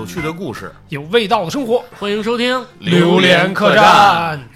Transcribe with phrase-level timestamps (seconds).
[0.00, 4.48] 有趣的故事，有味道的生活，欢迎收听《榴莲客栈栈。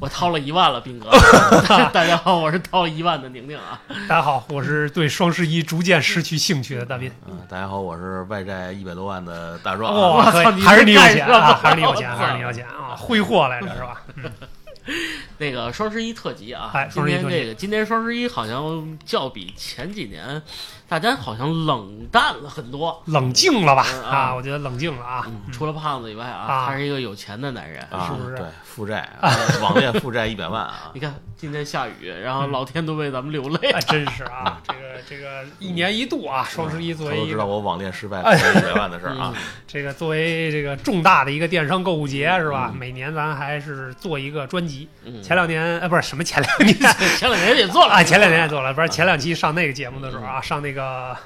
[0.00, 1.08] 我掏了一万了，斌哥。
[1.94, 3.80] 大家好，我是掏一万的宁宁啊。
[4.08, 7.08] 大家好，我是对双十一逐渐失去兴趣的大斌。
[7.28, 9.94] 嗯，大家好，我是外债一百多万的大壮。
[9.94, 14.02] 哇，我操你可以还是你有钱啊，还是你有钱，还是你有钱啊，挥霍来着是吧？
[15.38, 20.42] 那个双十一特辑啊，哎今双十一这个今年双十一好像较比前几年，
[20.90, 23.00] 大家好像冷淡了很多。
[23.04, 23.86] 冷静了吧？
[23.94, 25.22] 嗯啊啊，我觉得冷静了啊。
[25.28, 27.80] 嗯，除了胖子以外啊，啊他是一个有钱的男人。
[27.92, 29.30] 啊，是不是对，负债，啊
[29.62, 30.98] 网恋负债一百万啊 你！
[30.98, 33.70] 看今天下雨，然后老天都为咱们流泪。
[33.70, 39.42] 哎，真是啊，这个这个一年一度啊，双十一作为一都知道我网恋失败负债一百万的事儿啊嗯。
[39.68, 42.70] 这个作为这个重大的一个电商购物节是吧？
[42.72, 44.88] 嗯每年咱还是做一个专辑。
[45.04, 46.76] 嗯，前两年呃不是什么前两年
[47.16, 51.16] 前两年也做了啊，前两年也做了，不是前两期上那个节目的时候啊，上那个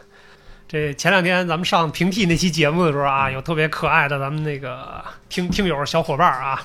[0.67, 6.61] 这前两天咱们上平替那期节目的时候啊，有特别可爱的咱们那个听听友小伙伴啊，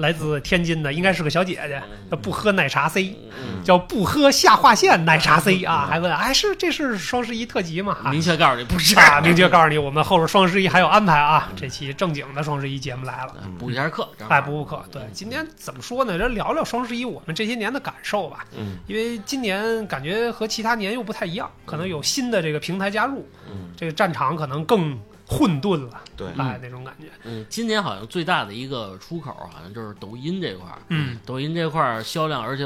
[0.00, 7.96] 来自天津的，应该是个小姐姐，叫不喝奶茶 C，嗯，叫不喝下划线奶茶 C 啊，还问哎是这是双十一特辑吗？
[8.02, 13.34] 啊明确告诉你不是啊，明确告诉你，我们后边双十一还有安排啊，这期正经的双十一节目来了。
[13.58, 14.08] 补一下课。
[14.28, 14.82] 哎，补补课。
[14.90, 16.18] 对，今天怎么说呢？
[16.18, 18.44] 咱聊聊双十一我们这些年的感受吧。
[18.56, 24.98] 嗯因为今年感觉和其他年又不太一样，可能有新的这个平台加入，嗯，这个战场可能更
[25.30, 27.06] 混沌了，对，哎，那种感觉。
[27.22, 30.82] 嗯，今年好像最大的一个出口好像就是抖音这块儿。
[30.88, 32.64] 嗯抖音这块儿销量，而且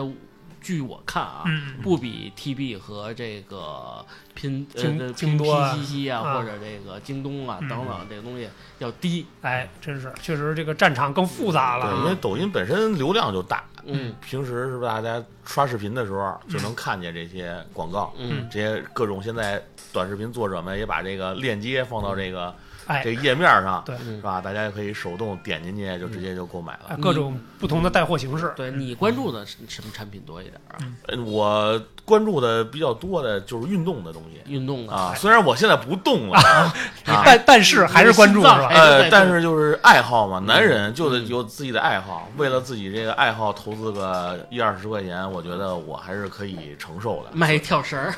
[0.64, 4.02] 据我看啊，嗯，不比 TB 和这个
[4.34, 8.48] 拼京呃拼多啊拼西西啊，啊或者这个京东啊嗯等等这个东西
[8.78, 9.26] 要低。
[9.42, 12.18] 哎，真是，确实这个战场更复杂了对，因为啊。
[12.20, 18.14] 抖音本身流量就大，嗯平时是不是大家刷视频的时候就能看见这些广告？
[18.16, 22.54] 嗯这些各种现在短视频作者们也把这个链接放到这个哎
[23.02, 24.40] 这个页面上，对嗯是吧？
[24.40, 26.80] 大家也可以手动点进去，就直接就购买了。
[26.88, 28.52] 哎各种不同的带货形式。
[28.56, 30.76] 对你关注的什么产品多一点啊？
[31.08, 36.72] 嗯我关注的比较多的就是运动的东西运动的啊，虽然我现在不动了啊，
[37.24, 38.68] 但但是还是关注是吧？
[38.70, 48.12] 呃，但是就是爱好嘛，男人就得嗯有自己的爱好，为了自己这个爱好投资个一二十块钱，我觉得我还是可以承受的买一跳绳儿，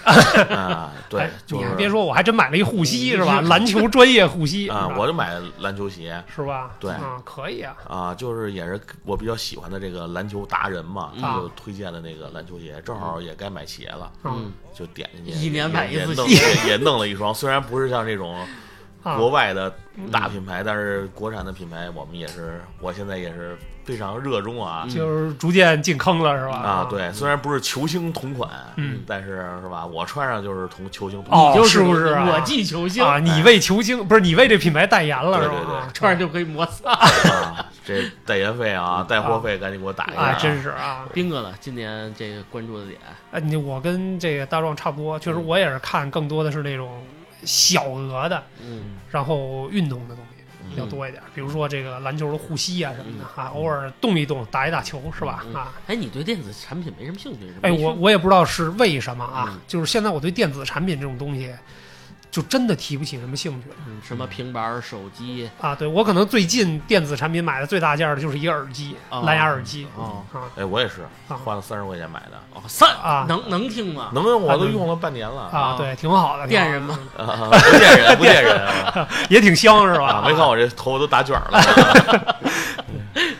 [0.54, 0.92] 啊。
[1.08, 3.38] 对哎，就是你还别说，我还真买了一护膝是吧？
[3.40, 6.70] 嗯 篮球专业护膝啊，我就买篮球鞋是吧？
[6.80, 7.76] 对啊，可以啊。
[7.88, 16.14] 啊，就是也是我比较喜欢的这个篮球达人嘛，嗯他就推荐的那个篮球鞋，正好也该买鞋了，嗯，就点进去，一年买一次
[16.66, 18.46] 也弄了一双，虽然不是像这种。
[19.06, 19.72] 啊国外的
[20.10, 24.82] 大品牌，但是国产的品牌，我们也是，我现在也是非常热衷啊。
[24.84, 26.56] 嗯就是逐渐进坑了，是吧？
[26.56, 29.86] 啊，对，虽然不是球星同款，嗯但是是吧？
[29.86, 35.54] 我穿上就是同球星同哦款，就是不是啊我继球星，啊，你为球星不是你为这品牌代言了是吧？
[35.54, 36.90] 对对对啊穿上就可以摩擦。
[36.90, 41.04] 啊，这代言费啊，带货费赶紧给我打一下啊，真是啊！
[41.12, 41.54] 斌哥呢？
[41.60, 42.98] 今年这个关注的点，
[43.30, 47.00] 哎，你我跟这个大壮差不多，确实我也是看更多的是那种
[47.46, 48.96] 小额的，嗯。
[49.10, 55.44] 然后运动的东西比较多一点，比如说这个篮球的护膝啊什么的啊，偶尔动一动，打一打球是吧？
[55.46, 55.54] 嗯。
[55.54, 57.60] 啊，哎，你对电子产品没什么兴趣是吧？
[57.62, 61.54] 哎，我我也不知道是为什么啊嗯，就是现在我对电子产品这种东西，
[62.30, 63.68] 就真的提不起什么兴趣。
[63.86, 65.48] 嗯什么平板、手机。
[65.60, 65.74] 啊。
[65.74, 69.86] 对我可能最近电子产品买的最大件的就是一个耳机，哦蓝牙耳机。
[69.96, 70.22] 哦。
[70.32, 70.42] 啊。
[70.56, 71.36] 哎，我也是啊。
[71.44, 73.24] 花了三十块钱买的，哦，三啊。
[73.28, 74.10] 能能听吗？
[74.14, 75.42] 能用我都用了半年了。
[75.52, 75.76] 啊，啊。
[75.78, 76.98] 对，挺好的，电人吗？
[77.16, 80.22] 啊，不电人，不电人啊， 也挺香是吧？
[80.26, 82.36] 没看我这头发都打卷了，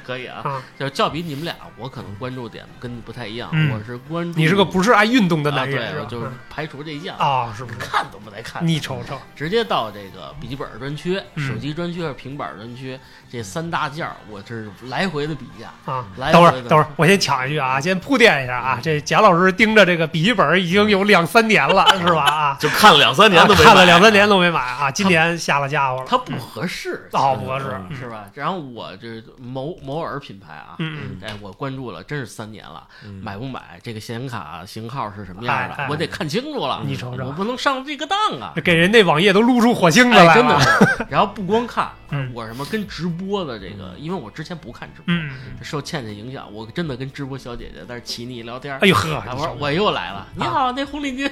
[0.07, 3.73] 可以啊，啊，就是较比你们俩，我可能关注点跟你不太一样，嗯。
[3.73, 6.07] 我是关注你是个不是爱运动的啊，男人？
[6.07, 7.79] 就是排除这一项，啊，是不是？
[7.79, 11.49] 看都不带看的，你瞅瞅，直接到这个笔记本专区、嗯。
[11.49, 12.97] 手机专区和平板专区
[13.31, 15.93] 这三大件儿，我这是来回的比价。
[15.93, 22.25] 啊，来等会儿，等会儿，我先抢一句啊，先铺垫一下啊，这贾老师盯着这个笔记本已经有两三年了， 是吧？
[22.25, 28.25] 啊，就看了两三年都没买啊看了两三年都没买啊，今年下了家伙了，它不合适，哦，不合适，嗯是吧？
[28.35, 36.83] 然后我这某某尔品牌啊，嗯哎，我关注了，真是三年了，嗯买不买这个显卡型号是什么样的，哎哎我得看清楚了。
[36.85, 38.53] 你瞅瞅我不能上这个当啊！
[38.65, 41.07] 给人那网页都撸出火星子来哎，了，真的是。
[41.09, 45.31] 然后不光看，嗯我什么跟直播的这个，因为我之前不看直播，嗯，
[45.63, 48.79] 受倩倩影响，我真的跟直播小姐姐在这起腻聊天。
[48.81, 51.31] 哎呦呵，哎，我说我又来了，你啊好，那红领巾，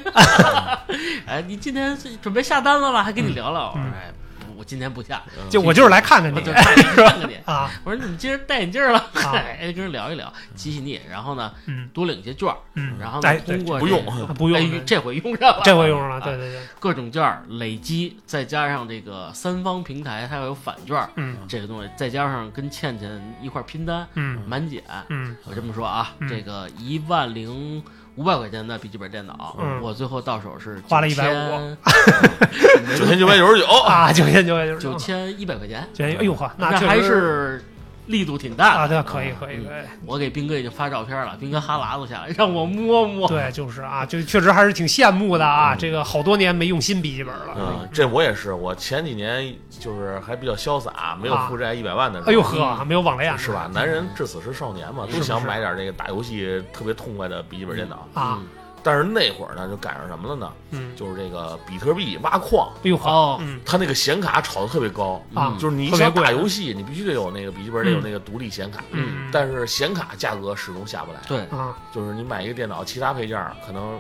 [1.27, 3.03] 哎，你今天是准备下单了吗？
[3.03, 3.69] 还跟你聊聊。
[3.69, 4.24] 我说嗯哎，不
[4.65, 5.51] 我今天不下，嗯。
[5.51, 6.41] 就我就是来看看你。
[6.41, 7.35] 就看看你。
[7.45, 9.33] 啊，我说你们今儿戴眼镜了， 啊。
[9.35, 11.91] 哎，跟人聊一聊，激起你，然后呢，嗯。
[11.93, 14.03] 多领些券儿，嗯，然后呢通过不用
[14.35, 16.21] 不用哎，这回用上了，这回用上了，啊。
[16.21, 21.37] 对对对，各种券儿累积，再加上这个三方平台它要有返券儿，嗯。
[21.47, 24.41] 这个东西，再加上跟倩倩一块儿拼单嗯。
[24.47, 25.37] 满减，嗯。
[25.45, 26.29] 我这么说啊，嗯。
[26.29, 27.85] 这个一万零
[28.17, 29.81] 五百块钱的笔记本电脑，嗯。
[29.83, 37.65] 我最后到手是花了150 9九千九百九十九， 啊，九千九百九十九千一百块钱，九千，哎呦呵，那还是
[38.07, 39.03] 力度挺大啊，的。
[39.03, 39.85] 对，可以可以可以。
[40.05, 43.29] 我给斌哥已经发照片了，斌哥哈喇子下来让我摸摸。
[43.29, 45.75] 对，就是啊，就确实还是挺羡慕的啊。
[45.75, 47.55] 这个好多年没用新笔记本了。
[47.57, 53.71] 嗯，这我也是，我前几年就是还比较潇洒，没有负债一百万的时候，哎呦呵，没有网恋是吧？
[53.73, 58.07] 男人至死是少年嘛，是都想是买点这个打游戏特别痛快的笔记本电脑。
[58.13, 58.39] 啊？
[58.85, 60.53] 但是那会儿呢，就赶上什么了呢？
[60.71, 71.21] 嗯，就是这个比特币挖矿，哎呦呵，哦嗯它那个显卡炒得特别高，啊，就是你想打游戏，你必须得有那个笔记本得有那个独立显卡，嗯，但是显卡价格始终下不来。
[71.27, 73.99] 对，啊，就是你买一个电脑，其他配件儿可能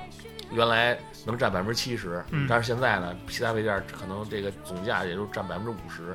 [0.52, 0.96] 原来
[1.26, 6.14] 能占百分之七十嗯，但是现在呢，其他配件可能这个总价也就占百分之五十，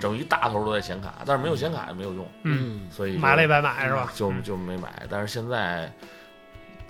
[0.00, 4.10] 整一大头都在显卡，但是没有显卡也没有用，嗯，所以买了也白买是吧？
[4.14, 5.06] 就就没买。
[5.08, 5.92] 但是现在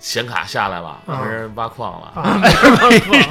[0.01, 2.49] 显卡下来了，啊没人挖矿了，啊，没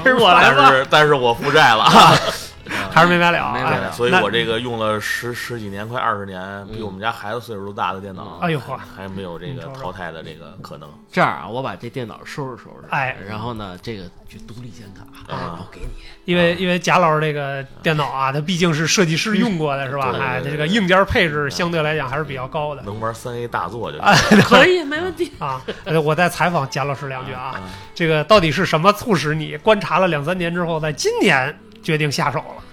[0.03, 0.57] 事我来吧。
[0.71, 1.85] 但是但是我负债了。
[2.91, 10.89] 还是没买了，哎没买了所以我这个用了十十几年，快二十年，比嗯我们家孩子岁数都大的电脑，哎呦呵，还没有这个淘汰的这个可能。
[11.13, 15.03] 这样啊，我把这电脑收拾收拾，哎然后呢，这个就独立显卡，
[15.33, 15.87] 啊然后给你。
[16.25, 20.15] 因为因为贾老师这个电脑啊，它毕竟是设计师用过的，是吧？
[20.21, 24.15] 哎，这个硬件配置相对来讲还是比较高的能玩三 A 大作就哎。
[24.45, 25.33] 可以，没问题。
[25.39, 25.61] 啊。
[25.85, 27.61] 呃我再采访贾老师两句啊，啊
[27.95, 32.65] 这个到底是什么促使你观察了两三年之后，在今年决定下手了？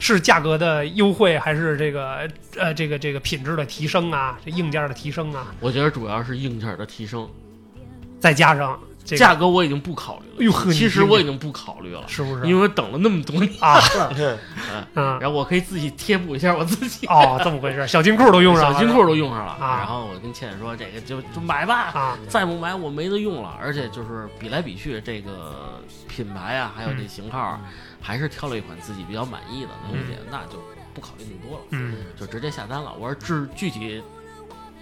[0.00, 7.28] 是价格的优惠，还是这个呃这个这个品质的提升啊，这硬件的提升啊，我觉得主要是硬件的提升，
[8.20, 8.78] 再加上
[9.08, 10.72] 这个价格我已经不考虑了。
[10.72, 12.46] 其实我已经不考虑了，是不是？
[12.46, 13.80] 因为我等了那么多年，啊，
[14.18, 14.38] 嗯
[14.94, 17.06] 嗯，然后我可以自己贴补一下我自己。
[17.06, 27.60] 哦，这么回事，小金库都用上了，小金库都用上了，啊然后我跟倩倩说：“这个就就买吧，啊，再不买我没得用了。”而且就是比来比去，这个品牌啊，还有这型号啊，
[28.00, 30.62] 还是挑了一款自己比较满意的东西，那就
[30.92, 32.92] 不考虑那么多了，嗯就直接下单了。
[32.98, 34.02] 我说至具体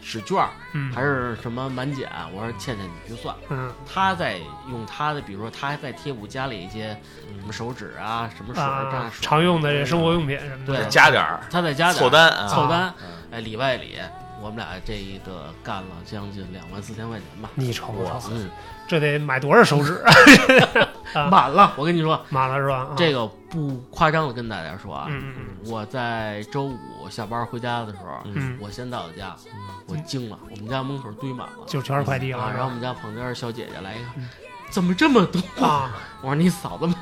[0.09, 3.35] 使券儿嗯，还是什么满减，我说倩倩你去算。
[3.51, 4.39] 嗯他在
[4.71, 6.97] 用他的，比如说他还在贴补家里一些
[7.41, 13.97] 什么手纸啊、什么水儿这样啊，常用的这生活用品什么的，对加点儿他再加点凑单啊，凑单，嗯哎，里外里，
[14.41, 17.51] 我们俩这一个干了将近两万四千块钱吧。
[17.57, 18.49] 你瞅我，嗯，
[18.87, 20.01] 这得买多少手指？
[20.05, 20.89] 啊
[21.31, 21.73] 满了。
[21.77, 22.89] 我跟你说，满了是吧？
[22.91, 22.95] 啊。
[22.97, 26.79] 这个不夸张的跟大家说啊，嗯嗯我在周五
[27.11, 28.21] 下班回家的时候，
[28.61, 29.35] 我先到的家，
[29.87, 31.65] 我惊了，我们家门口堆满了。
[31.67, 34.29] 就全是快递了啊，然后我们家旁边小姐姐来一看嗯，
[34.71, 35.41] 怎么这么多？
[35.65, 35.91] 啊，
[36.23, 36.95] 我说你嫂子买，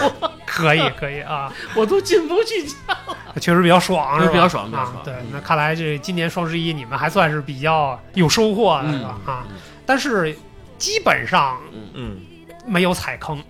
[0.46, 2.74] 可以可以啊， 我都进不去家。
[3.40, 4.32] 确实比较爽，是吧？
[4.32, 9.18] 比较爽比较啊爽嗯，对那看来这今年双十一你们还算是比较有收获的，嗯是吧？
[9.26, 9.44] 啊，
[9.86, 10.36] 但是
[10.78, 11.58] 基本上
[11.94, 12.20] 嗯，
[12.66, 13.42] 没有踩坑，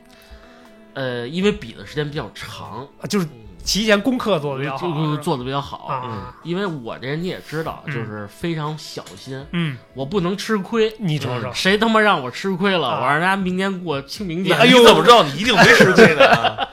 [0.94, 3.26] 呃，因为比的时间比较长，啊就是
[3.64, 5.86] 提前功课做的比较好，就是做的比较好。
[5.86, 10.94] 啊，因为我这人你也知道，嗯就是非常小心，嗯，我不能吃亏。
[10.98, 12.88] 你瞅瞅，谁他妈让我吃亏了？
[12.88, 14.52] 啊我让人家明年过清明节。
[14.52, 16.26] 哎呦你怎么知道你一定没吃亏呢？
[16.30, 16.68] 啊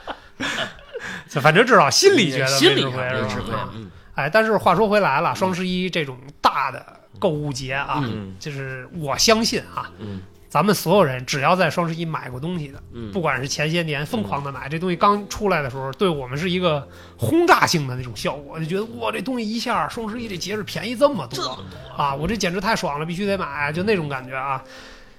[1.40, 3.68] 反正至少心里觉得心里没吃亏是吧上没吃亏啊。
[3.74, 6.84] 嗯哎，但是话说回来了，双十一这种大的
[7.20, 21.56] 购物节啊，嗯就是我相信啊，嗯咱们所有人只要在双十一买过东西的，嗯，不管是前些年疯狂的买，这东西刚出来的时候，对我们是一个轰炸性的那种效果，就觉得哇，这东西一下双十一这节日便宜这么多
[21.96, 24.60] 啊，我这简直太爽了，必须得买，就那种感觉啊。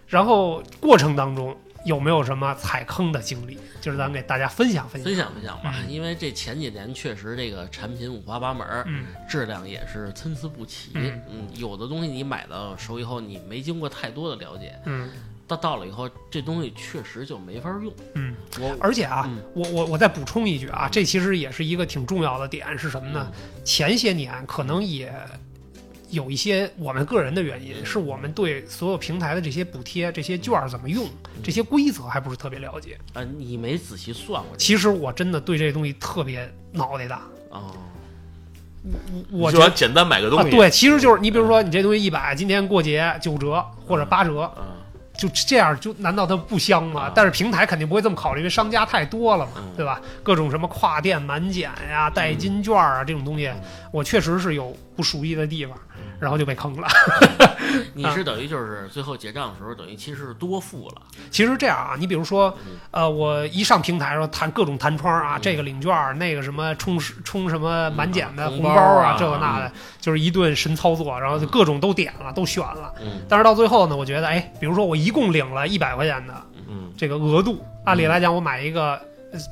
[0.08, 3.58] 然后过程当中有没有什么踩坑的经历？
[3.80, 5.06] 就是咱给大家分享分享。
[5.06, 10.92] 分享分享吧，嗯因为这前几年确实这个产品五花八门，嗯质量也是参差不齐。
[10.94, 15.10] 嗯嗯，有的东西你买到手以后，你没经过太多的了解，嗯
[15.48, 17.92] 到到了以后，这东西确实就没法用。
[18.14, 23.32] 嗯，我而且啊，嗯我我我再补充一句啊，这其实也是一个挺重要的点，是什么呢？
[23.66, 25.14] 前些年可能也
[26.12, 31.10] 有一些我们个人的原因，是我们对所有平台的这些补贴、这些券儿怎么用、
[31.42, 32.98] 这些规则还不是特别了解。
[33.14, 37.22] 啊，你没仔细算过其实我真的对这东西特别脑袋大。
[37.50, 37.72] 哦，
[39.32, 44.64] 我觉得就想简单买个东啊，西，对，其实就是你比如说你这东西一百，今天过节九折或者八折，嗯，
[45.18, 47.04] 就这样，就难道它不香吗？
[47.04, 49.72] 啊但是平台肯定不会这么考虑，因为商家太多了嘛，嗯。
[49.78, 50.00] 对吧？
[50.22, 53.50] 各种什么跨店满减呀、代金券啊这种东西，
[53.92, 55.78] 我确实是有不熟悉的地方，
[56.20, 56.88] 然后就被坑了。
[57.94, 61.02] 你是等于就是最后结账的时候，等于其实是多付了。
[61.30, 62.56] 其实这样啊，你比如说，
[62.92, 65.42] 呃，我一上平台，然后弹各种弹窗啊，嗯。
[65.42, 72.94] 这个领券儿，那个什么充充什么满减的嗯红包啊这个那的，就是一顿神操作，然后就各种都点了，都选了。
[73.02, 73.22] 嗯。
[73.28, 76.34] 但是到最后呢，我觉得，哎，比如说我一共领了一百块钱的
[76.68, 76.92] 嗯。
[76.98, 79.02] 这个额度，按理来讲，我买一个，呃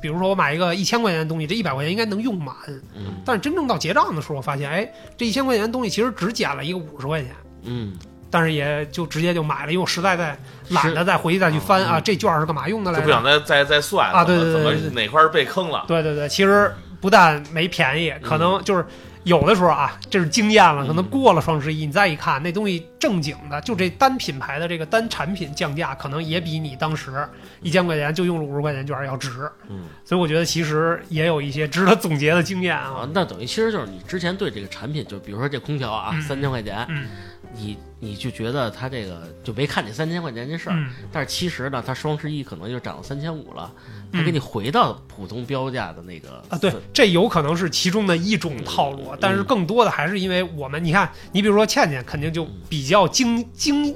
[0.02, 2.54] 比如说我买一个一千块钱的东西，这一百块钱应该能用满。
[2.96, 7.30] 嗯但是真正到结账的时候，我发现，哎，这一千块钱的东西其实只减了一个五十块钱。
[7.62, 7.92] 嗯
[8.32, 13.06] 但是也就直接就买了，因为我实在在懒得再回去再去翻啊，这券儿是干嘛用的来着？
[13.06, 15.84] 就不想再再再算啊对对对对怎么哪块儿被坑了。
[15.88, 18.86] 对对对，其实不但没便宜，可能就是
[19.24, 27.12] 有的时候啊，这是经验了，可能过了双十一，你再一看那东西正经的，就这单品牌的这个单产品降价，可能也比你当时
[27.60, 29.50] 一千块钱就用了五十块钱券要值。
[29.68, 33.00] 嗯，所以我觉得其实也有一些值得总结的经验啊。
[33.00, 37.06] 啊。，那等于其实就是你之前对这个产品，就比如说这空调啊，嗯三千块钱，嗯。
[37.52, 43.72] 你你就觉得它这个就没看见三千块钱这事儿，嗯，但是其实呢，它双十一可能就涨到三千五了，
[44.12, 53.94] 它嗯给你回到普通标价的那个啊，对，这有可能是其中的一种套路，但是更多的还是因为我们，你看，你比如说倩倩，肯定就比较精精，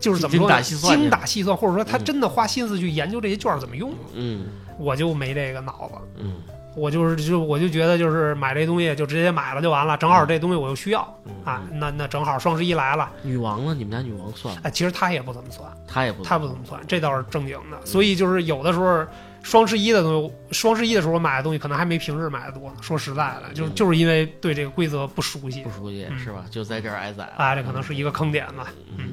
[0.00, 0.54] 就是怎么说呢？
[0.54, 4.46] 精打细算精打细算，或者说她嗯真的花心思去研究这些券儿怎么用，嗯
[4.78, 5.94] 我就没这个脑子。
[6.18, 6.34] 嗯
[6.76, 13.72] 我就是就我就觉得就是买这东西就直接买了就完了，正好这东西我又需要嗯啊，那那正好双十一来了，女王呢？
[13.72, 14.60] 你们家女王算吗？
[14.64, 17.78] 哎，其实她也不怎么算，她也不她不怎么算，这倒是正经的。
[17.86, 19.06] 所以就是有的时候
[19.44, 22.76] 双十一的东西，双十一的时候我买的东西可能还没平日买的多呢。
[22.80, 26.46] 说实在的，就就是因为对这个规则不熟悉不，熟悉嗯是吧？
[26.50, 27.34] 就在这儿挨宰了。
[27.36, 28.72] 哎，这可能是一个坑点吧。
[28.96, 29.12] 嗯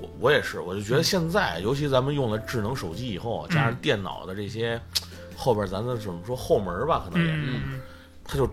[0.00, 4.80] 我我也是，我就觉得现在，尤其咱们用了智能手机以后，加上电脑的这些
[5.36, 7.80] 后边咱的怎么说后门吧，可能也是，嗯
[8.24, 8.48] 它就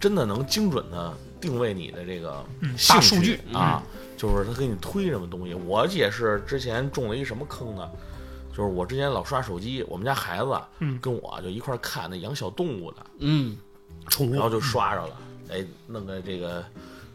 [0.00, 3.82] 真的能精准的定位你的这个嗯，大数据啊，
[4.16, 5.54] 就是他给你推什么东西。
[5.54, 7.88] 我也是之前中了一什么坑呢？
[8.60, 10.98] 就是我之前老刷手机，我们家孩子嗯。
[11.00, 13.56] 跟我就一块看那养小动物的，嗯。
[14.10, 14.34] 宠物。
[14.34, 15.16] 然后就刷着了，
[15.50, 16.62] 哎，弄个这个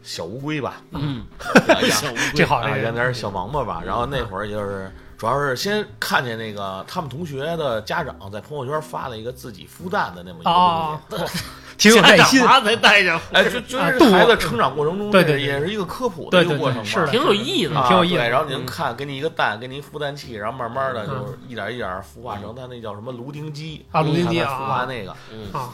[0.02, 1.24] 小乌龟吧，嗯，
[1.88, 2.32] 小乌龟。
[2.34, 3.80] 这好啊，养点小王八吧。
[3.86, 11.44] 然后那会儿就是，主要是先看见那个他们同学的家长在朋友圈发了一个自己孵蛋的那么一个啊东西。
[11.76, 12.40] 挺有耐心。
[12.40, 25.14] 才带着， 哎，就就是孩子成长过程中，对对对也是一个科普的一个过程嘛，挺有意思的啊，挺有意思对，然后你能嗯看，给你一个蛋，给你一孵蛋器，然后慢慢的嗯就是一点一点孵化成它那叫什么芦丁鸡啊芦丁鸡啊孵化那个。
[25.32, 25.70] 嗯啊，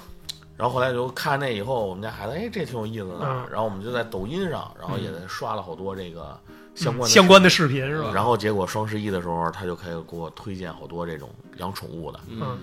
[0.57, 3.47] 然后后来就看那以后，我们家孩子哎，这挺有意思的嗯。
[3.51, 6.39] 然后我们就在抖音上，然后也刷了好多这个
[6.75, 8.11] 相关的相关的视频是吧？
[8.15, 12.21] 然后结果双十一的时候，他就开始给我推荐好多这种养宠物的。
[12.29, 12.59] 嗯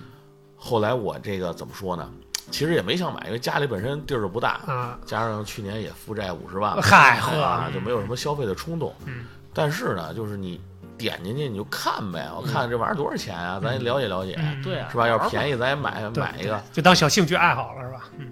[0.62, 2.10] 后来我这个怎么说呢？
[2.50, 8.94] 其实也没想买，因为家里本身地儿就不大，啊，加上去年也负债五十万了，嗨呵啊，就没有什么消费的冲动。
[9.06, 10.60] 嗯但是呢，就是你
[10.96, 15.08] 点进去你就看呗，我看这玩意儿多少钱啊，咱也了解了解，嗯对啊，是吧？
[15.08, 16.62] 要是便宜咱也买买一个。
[16.72, 18.04] 就当小兴趣爱好了是吧？
[18.18, 18.28] 嗯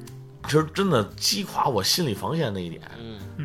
[0.48, 2.82] 其实真的击垮我心理防线那一点，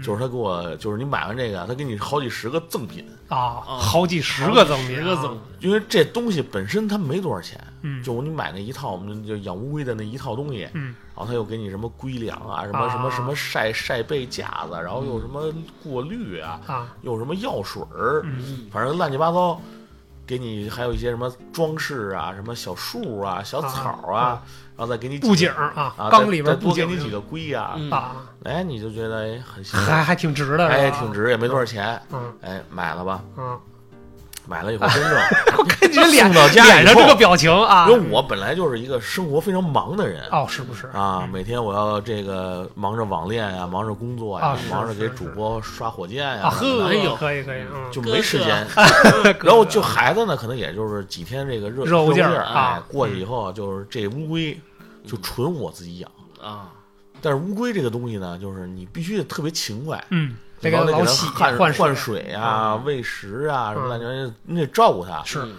[0.02, 10.96] 就是他给我，就是你买完这个，他给你好几十个赠品，啊，哦好几十个赠品啊，十个赠因为这东西本身它没多少钱，嗯，就你买那一套，我们就养乌龟的那一套东西，嗯。
[11.16, 12.90] 然后他又给你什么龟粮啊，什么啊。
[12.90, 18.68] 什么什么晒晒被架子，然后又什么过滤啊，啊，又什么药水儿，嗯。
[18.72, 19.62] 反正乱七八糟，
[20.26, 24.42] 给你还有一些什么装饰啊，什么小树啊、小草啊啊，
[24.78, 27.92] 然后再给你布景啊，啊，缸里边再再布给你几个龟啊，嗯。
[27.92, 32.34] 啊，哎，你就觉得哎很还还挺值的，哎挺，值，也没多少钱，嗯。
[32.42, 33.60] 哎买了吧，嗯，
[34.48, 35.12] 买了以后真正。
[35.58, 48.66] 我看你这脸送到家以脸上这个表情啊，因为我本来就是一个生活非常忙的人哦，是不是啊，每天我要这个忙着网恋呀，忙着工作呀啊，忙着给主播刷火箭呀啊，，呵，哎呦可以可以，嗯，就没时间。
[49.44, 54.60] 然后就孩子呢，可能也就是几天这个热热乎劲儿儿，啊哎，过去以后就是这乌龟
[55.08, 56.12] 就纯我自己养。
[56.42, 56.68] 啊，
[57.22, 65.22] 但是乌龟这个东西呢，就是你必须得特别勤快，嗯，这个老洗换换换水水啊、嗯喂食啊什么嗯乱七八糟，你得照顾它。
[65.24, 65.54] 是嗯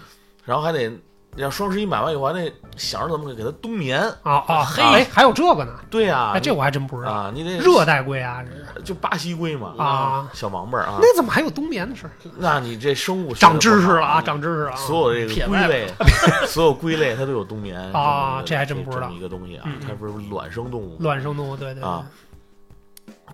[0.45, 0.93] 然后还得
[1.37, 3.99] 要双十一买完以后，还得想着怎么给它冬眠。
[4.23, 12.11] 啊啊，嘿哎，还有这个呢，对呀，哎，这我还真不知道，啊，你得热带龟啊，这是就巴西龟嘛啊小王八儿啊，那怎么还有冬眠的事儿？
[12.37, 14.77] 那你这生物学长知识了啊，长知识了啊！
[14.77, 15.89] 所有这个龟类，
[16.47, 22.05] 所有龟类它都有冬眠啊这还真不知道一个东西啊嗯，它不是卵生动物卵生动物，对对对啊，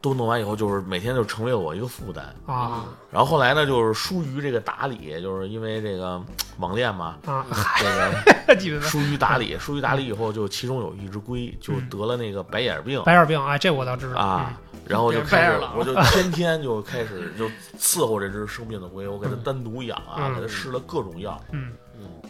[0.00, 2.24] 都弄完以后，就是每天就成为了我一个负担。
[2.46, 6.22] 啊然后后来呢，就是疏于这个打理，就是因为这个
[6.58, 7.44] 网恋嘛，啊，
[8.58, 14.52] 这个疏于打理，疏于打理以后，就其中有一只龟就得了那个白眼病白眼病啊，这我倒知道啊，
[14.86, 21.72] 然后就开始了，我就天天就开始就伺候这只生病的龟，我给它单独养啊，嗯给它试了各种药，嗯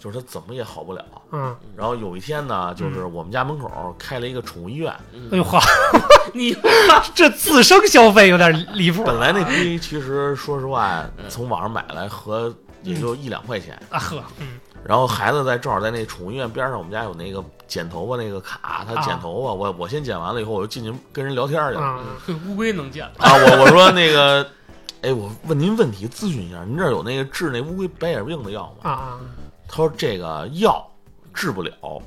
[0.01, 1.05] 就是它怎么也好不了。
[1.33, 4.93] 嗯，然后有一天呢，就是我们家门口开了一个宠物医院，
[5.31, 5.59] 哎呦呵，
[6.35, 6.57] 你
[7.15, 14.59] 这自生消费有点离谱本来那龟其实说实话，从网上买来合也就一两块钱，啊呵，嗯。
[14.83, 22.01] 然后孩子在正好在那宠物医院边上，我们家有那个剪头发那个卡，他剪头发，我我先剪完了以后，我就进去跟人聊天去了啊。
[22.49, 24.45] 乌龟能剪啊，我我说那个，
[25.03, 28.91] 哎，我问您问题咨询一下，您这儿有那个治那乌龟白眼病的药吗？
[28.91, 29.21] 啊啊
[29.73, 30.85] 他说这个药
[31.33, 32.03] 治不了，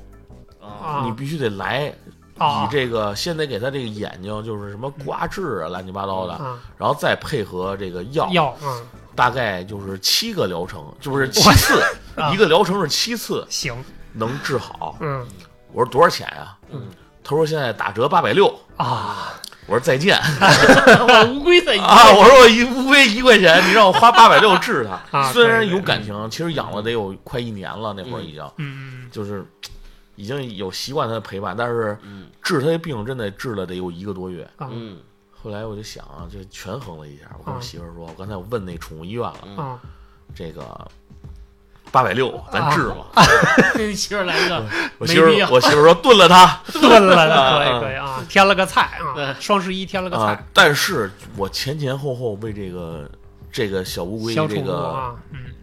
[0.60, 0.68] 啊。
[0.68, 1.02] 啊。
[1.06, 1.90] 你必须得来。
[2.36, 2.64] 啊。
[2.64, 8.82] 以这个先得给他这个眼睛就是什么刮治啊，乱七八糟的，啊然后再配合这个药，药啊
[9.14, 11.82] 大概就是七个疗程，就是七次，
[12.16, 12.30] 啊。
[12.30, 13.74] 一个疗程是七次行，
[14.12, 14.96] 能治好。
[15.00, 15.26] 嗯。
[15.72, 16.82] 我说多少钱呀、嗯。
[17.22, 18.54] 他说现在打折八百六。
[18.76, 20.16] 啊我说再见。
[20.18, 21.82] 我乌龟再见。
[21.84, 22.12] 啊！
[22.12, 25.18] 我说我一乌龟一块钱，你让我花八百六治它。
[25.18, 25.32] 啊。
[25.32, 29.44] 虽然有感情，其实养了得有快一年了，那会儿已经、嗯就是
[30.16, 32.26] 已经有习惯它的陪伴，但是嗯。
[32.42, 34.42] 治它的病真的治了得有一个多月。
[34.56, 34.68] 啊。
[34.70, 34.98] 嗯。
[35.32, 37.62] 后来我就想啊，就权衡了一下，我跟我啊。
[37.62, 39.78] 媳妇儿说，我刚才我问那宠物医院了，
[40.34, 40.90] 这个
[41.94, 43.06] 八百六咱治嘛？
[43.76, 44.60] 给你媳妇来一个
[44.98, 47.64] 我媳妇我媳妇说炖了它 炖了它，可啊。
[47.78, 53.08] 以可以啊，添了个菜啊对，双十一添了个啊菜，，但是我前前后后为这个
[53.52, 55.14] 这个小乌龟这个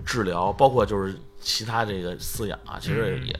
[0.05, 3.27] 治疗，包括就是其他这个饲养啊，其实嗯。
[3.27, 3.39] 也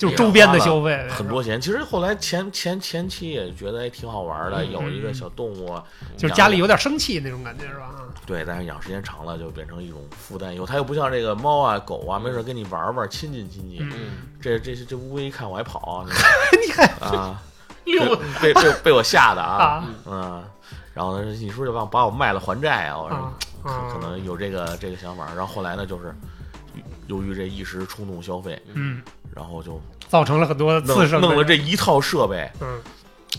[0.00, 1.60] 就是周边的消费很多钱。
[1.60, 5.78] 其实后来前前前期也觉得还挺好玩的，嗯有一个小动物，
[6.16, 7.84] 就是家里有点生气那种感觉是吧？
[7.84, 10.54] 啊对，但是养时间长了就变成一种负担。
[10.54, 13.86] 有它又不像这个猫啊狗啊，没事跟你玩玩亲近亲近。
[14.40, 16.06] 这这这乌龟一看我还跑，
[16.64, 17.38] 你看啊，
[17.84, 20.44] 六被被被我吓的啊，啊嗯，
[20.94, 23.32] 然后呢，你说就把把我卖了还债啊，我说啊
[23.64, 25.26] 啊，可能有这个这个想法。
[25.36, 26.14] 然后后来呢，就是
[27.10, 29.02] 由于这一时冲动消费，嗯，
[29.34, 32.80] 然后就造成了很多次生弄了这一套设备，嗯，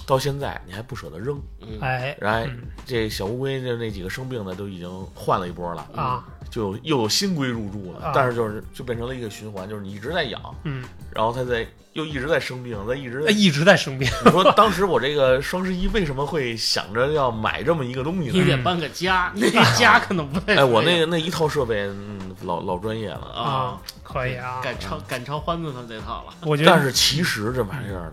[0.06, 1.42] 到现在你还不舍得扔。
[1.62, 1.80] 嗯。
[1.80, 2.18] 哎。
[2.20, 2.64] 然后嗯。
[2.86, 6.26] 这小乌龟就那几个生病的都已经换了一波了，啊。
[6.50, 8.12] 就又有新龟入住了啊。
[8.14, 14.10] 但是就是就变成了一个循环，就是你一直在养，嗯，然后它在又一直在生病，他一直在一直在生病。
[14.26, 18.32] 你说当时我这个双十一为什么会想着要买这么一个东西呢？
[18.40, 23.28] 你得搬个家，那个家可能不太 哎，我那个那一套设备，嗯，老老专业了。
[23.36, 28.12] 啊啊，可以啊，赶超赶超欢子他们这套了，我觉得但是其实这玩意儿，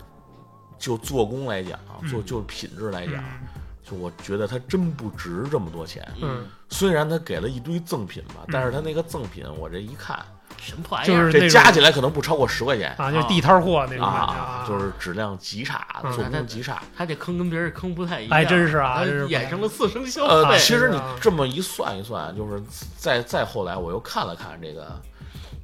[0.77, 2.25] 就做工来讲，做嗯。
[2.25, 3.47] 就品质来讲，嗯。
[3.89, 6.07] 就我觉得它真不值这么多钱。
[6.21, 10.23] 嗯，虽然他给了一堆赠品吧，但是他那个赠品我这一看，
[10.61, 11.13] 什么破玩意儿？
[11.13, 12.93] 就是这加起来可能不超过十块钱。
[12.97, 16.81] 啊，就是地摊货那种啊，就是质量极差，嗯做工极差。
[16.95, 20.57] 他这坑跟别人坑不太一样，哎真是啊衍生了次生消呃，费。
[20.59, 22.61] 其实你这么一算一算，就是
[22.97, 25.01] 再再后来，我又看了看这个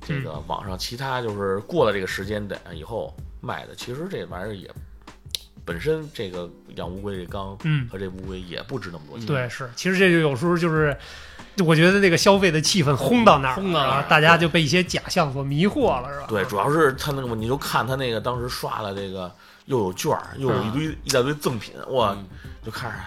[0.01, 4.69] 这个网上其他，就是过了这个时间点以后卖的，其实这玩意儿也
[5.65, 9.25] 本身这个养乌龟这缸嗯，和这乌龟也不值那么多钱。
[9.25, 10.95] 对，是，其实这就有时候就是。
[11.65, 16.25] 我觉得那个消费的气氛轰到那儿了，轰到那儿啊大家就被一些假象所迷惑了，是吧？
[16.27, 22.27] 对，主要是他那个，你就看他那个当时刷了这个，又有券儿，又有一堆一大堆赠品，哇，嗯
[22.61, 22.97] 就看着，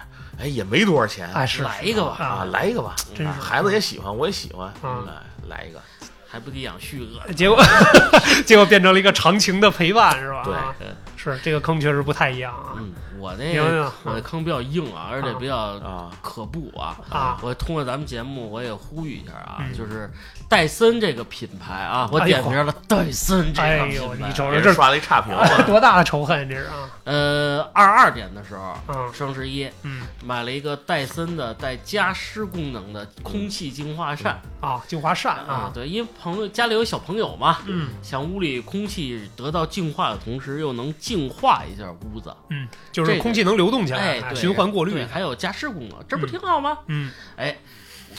[0.43, 5.13] 哎，也没多少钱，哎，是来一个吧啊，啊，来一个吧，真是啊孩子也喜欢，我也喜欢，啊哎，
[5.47, 5.79] 来一个，
[6.27, 7.31] 还不得养续鳄？
[7.33, 7.63] 结果
[8.47, 10.41] 结果变成了一个长情的陪伴，是吧？
[10.79, 10.87] 对
[11.19, 12.75] 是这个坑确实不太一样啊。
[12.77, 16.97] 嗯，我这明白了我那坑比较硬啊，而且比较啊，可怖啊。
[17.09, 20.09] 啊我通过咱们节目，我也呼吁一下啊，嗯就是
[20.49, 24.03] 戴森这个品牌啊，我点名了戴森这哎个品牌。
[24.03, 26.89] 呦你瞅瞅这刷了一差评了，多大的仇恨这是啊？
[27.03, 29.13] 呃，二二年的时候，嗯。
[29.13, 30.01] 双十一嗯。
[30.25, 34.41] 买了一个戴森的带加湿功能的空气净化扇。
[34.59, 37.89] 啊，净化扇啊啊，，对，因为朋友家里有小朋友嘛，嗯。
[38.01, 44.93] 想屋里空气得到净化的同时，又能净化一下屋子，嗯，就是空气能流动起哎，来，对循环过滤。
[44.93, 45.05] 对，。
[45.05, 46.79] 还有加湿功能，这不挺好吗？
[46.87, 47.11] 嗯。
[47.37, 47.57] 哎，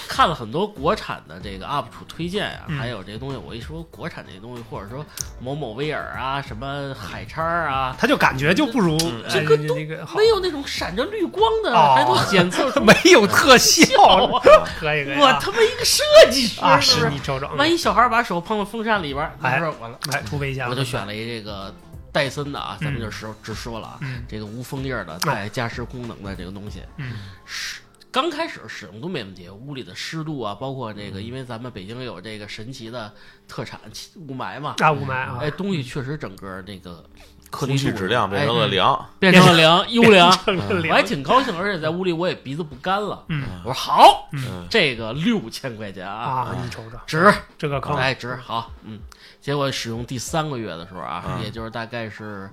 [0.08, 2.78] 看了很多国产的这个 UP 主推荐啊，嗯。
[2.78, 5.04] 还有这些东西，我一说国产这些东西，或者说
[5.40, 8.96] 某某威尔啊，什么海叉啊，他就感觉就不如
[9.28, 11.94] 这个那个没有那种闪着绿光的，哦。
[11.96, 13.84] 还能检测出 没有特效。
[13.86, 14.42] 效啊，
[14.78, 15.38] 可以可以我啊。
[15.40, 16.46] 他妈一个设计
[16.80, 17.10] 师，
[17.56, 21.74] 万一小孩把手碰到风扇里边儿，哎完了，来突围一下，我就选了一这个
[22.12, 24.24] 戴森的啊，咱们就直直说了啊，嗯。
[24.28, 27.12] 这个无风叶儿的带加湿功能的这个东西，嗯。
[27.44, 27.79] 是
[28.12, 33.12] 刚开始使用都没问题，屋里的湿度啊，包括这个，因为咱们北京有这个神奇的
[33.46, 37.04] 特产气雾霾嘛，啊，雾霾啊，哎，东西确实整个那个
[37.50, 40.28] 颗空粒度气质量变成哎了凉，变成了凉优良，
[40.88, 43.24] 我还挺高兴，而且在屋里我也鼻子不干了。
[43.28, 43.44] 嗯。
[43.64, 44.66] 我说好，嗯。
[44.68, 49.00] 这个六千块钱啊，啊，你瞅瞅，值，这个坑，哎值，好，嗯。
[49.40, 52.50] 结果使用第三个月的时候啊，嗯也就是大概是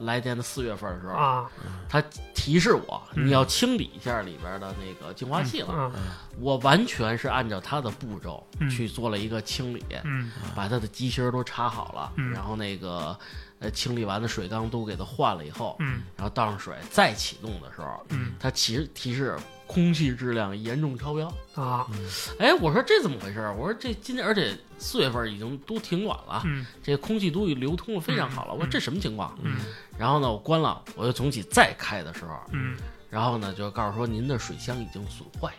[0.00, 1.50] 来年的四月份的时候，啊，
[1.88, 2.02] 他
[2.34, 3.26] 提示我嗯。
[3.26, 5.92] 你要清理一下里边的那个净化器了。
[5.94, 6.02] 嗯
[6.40, 8.70] 我完全是按照他的步骤嗯。
[8.70, 10.30] 去做了一个清理，嗯。
[10.54, 12.30] 把它的机芯儿都插好了，嗯。
[12.30, 13.18] 然后那个
[13.58, 16.02] 呃清理完的水缸都给它换了以后，嗯。
[16.16, 18.32] 然后倒上水再启动的时候，嗯。
[18.38, 19.36] 它提示提示
[19.68, 21.32] 空气质量严重超标。
[21.54, 21.86] 啊，
[22.40, 23.54] 哎，我说这怎么回事儿？
[23.54, 28.52] 我说这今年而且四月份已经都挺暖了，嗯这空气都流通的非常好了。
[28.54, 29.38] 我说这什么情况？
[29.44, 29.56] 嗯
[29.96, 32.76] 然后呢，我关了，我又重启再开的时候，嗯
[33.10, 35.52] 然后呢就告诉说您的水箱已经损坏。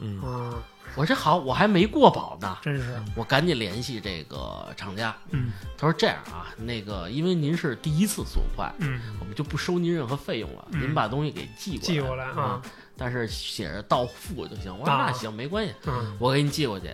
[0.00, 0.52] 嗯啊，
[0.94, 5.16] 我说这好，我还没过保呢，真是，我赶紧联系这个厂家。
[5.30, 12.62] 嗯他说这样啊，那个因为您是第一次损坏，嗯，我们就不收您任何费用了，嗯您把东西给寄过来，寄过来啊啊，
[12.98, 14.76] 但是写着到付就行。
[14.76, 16.90] 我说啊那行，没关系，嗯我给你寄过去。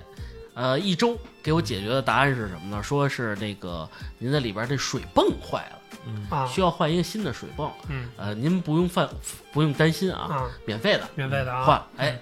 [0.54, 2.80] 呃，一周给我解决的答案是什么呢？
[2.80, 3.88] 说是那个
[4.18, 7.68] 您在里边这水泵坏了，嗯啊，需要换一个新的水泵。
[7.88, 9.08] 嗯呃，您不用犯
[9.52, 11.82] 不用担心啊，啊，免费的免费的啊，换。
[11.96, 12.16] 哎，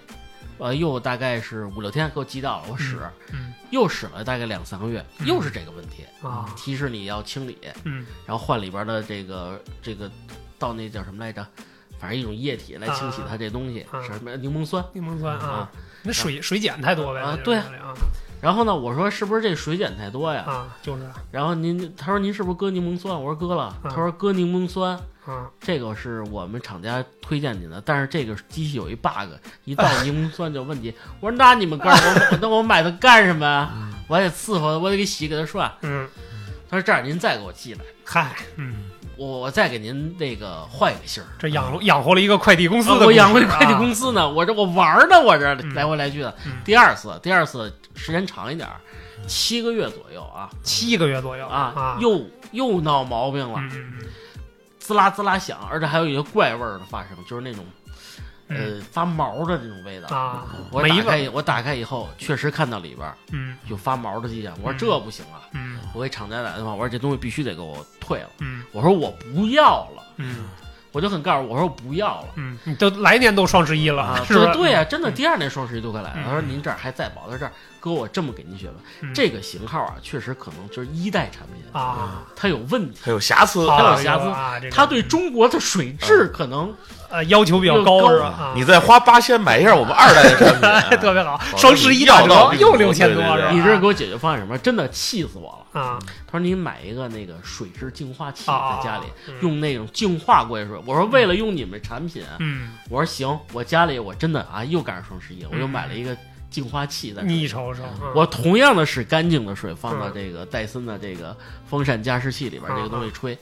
[0.57, 2.97] 呃，又大概是五六天给我寄到了，我使，
[3.33, 6.03] 嗯又使了大概两三个月，嗯又是这个问题。
[6.23, 10.09] 啊，提示你要清理，嗯然后换里边的这个这个
[10.57, 11.45] 到那叫什么来着？
[12.03, 15.71] 反正一种液体来清洗它这东西，什么柠檬酸柠檬酸啊啊，。
[16.01, 17.65] 那水水碱太多呗啊对啊
[18.41, 20.41] 然后呢，我说是不是这水碱太多呀？
[20.45, 23.15] 啊，就是然后您他说您是不是搁柠檬酸？
[23.15, 23.63] 我说搁了。
[23.63, 29.31] 啊他说搁柠檬酸，啊这个是我们厂家推荐您的，但是这个机器有一 bug，
[29.63, 30.93] 一到柠檬酸就有问题。
[31.21, 33.71] 我说那你们告诉我， 那我买它干什么呀？
[34.09, 35.71] 我还得伺候它，我得给洗给它涮。
[35.83, 36.05] 嗯，
[36.69, 38.75] 他说这样您再给我寄来，嗨，嗯，
[39.17, 41.27] 我我再给您那个换一个信儿。
[41.37, 43.77] 这养了养活了一个快递公司的，啊我养活一快递啊。
[43.77, 45.73] 公司呢，我这我玩儿呢，我这嗯。
[45.73, 46.35] 来回来去的。
[46.45, 46.53] 嗯。
[46.65, 48.79] 第二次，第二次时间长一点儿，
[49.27, 50.49] 七个月左右啊。
[50.63, 53.61] 七个月左右啊啊，，又又闹毛病了，
[54.79, 57.82] 滋啦滋啦响，而且还有一个怪味儿的发生，就是那种嗯
[58.47, 60.15] 呃发毛的这种味道。
[60.15, 64.53] 啊，我打开我打开以后，确实看到里边嗯有发毛的迹象。
[64.61, 64.77] 我说嗯。
[64.77, 65.79] 这不行啊，嗯。
[65.93, 68.29] 我给厂家打电话，我说这东西必须得给我退了。
[68.39, 68.63] 嗯。
[68.71, 70.45] 我说我不要了，嗯。
[70.91, 72.27] 我就很告诉我说我不要了。
[72.35, 74.35] 嗯，你都来年都双十一了，啊，是？
[74.53, 76.17] 对呀、真的，嗯第二年双十一都快来了。
[76.17, 76.23] 嗯。
[76.23, 79.11] 他说您这儿还在保，他说这儿哥我这么给您学吧，嗯。
[79.11, 83.65] 这个型号啊，确实可能就是一代产品，啊，它有问题，它有瑕疵。
[83.65, 84.25] 它有啊瑕疵。
[84.27, 84.75] 啊，这个。
[84.75, 86.71] 它对中国的水质可能
[87.13, 88.25] 呃要求比较高是吧？
[88.25, 93.23] 啊你再花八千买一下我们二代的产品，啊 特别好，双十一你打折又六千多？
[93.51, 94.57] 你知道给我解决方案什么？
[94.57, 95.79] 真的气死我了。
[95.81, 95.97] 啊
[96.27, 100.75] 他说你买一个那个水质净化器啊，在家里嗯用那种净化过的水。
[100.85, 106.15] 我说为了用你们产品，嗯，我说行，我家里我真的啊又赶上双十一，我又买了一个
[106.49, 107.21] 净化器在。
[107.23, 111.35] 你瞅瞅，嗯我同样的是干净的水放到嗯这个戴森的这个
[111.67, 113.37] 风扇加湿器里边，嗯这个东西吹，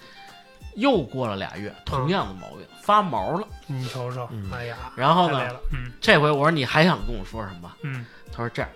[0.76, 3.48] 又过了俩月，同样的毛病，发毛了。
[3.68, 7.72] 你瞅瞅嗯，哎呀，然后呢，嗯这回我说你还想跟我说什么？
[7.84, 8.70] 嗯，他说这样，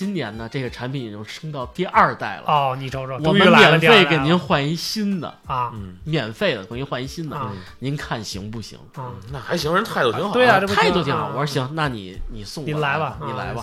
[0.00, 5.70] 今年呢这个产品已经升到第二代了，哦，你瞅瞅，我们免费给您换一新的，啊。
[5.74, 7.52] 嗯，免费的给您换一新的，啊。
[7.80, 8.78] 您看行不行？
[8.94, 10.32] 啊，那还行，人态度挺好。
[10.32, 11.24] 对啊，这态度挺好。
[11.24, 13.62] 啊我说行，那你你送我您来吧，你来吧。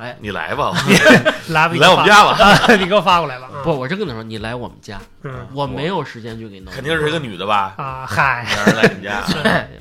[0.00, 0.72] 哎，你来吧，
[1.48, 5.46] 来吧， 你来我们家吧， 你给我发过来吧，啊不，，我真跟他说，你来我们家，嗯。
[5.52, 6.72] 我没有时间去给你弄。
[6.72, 7.74] 肯定是一个女的吧？
[7.76, 9.22] 啊，嗨，来你们家，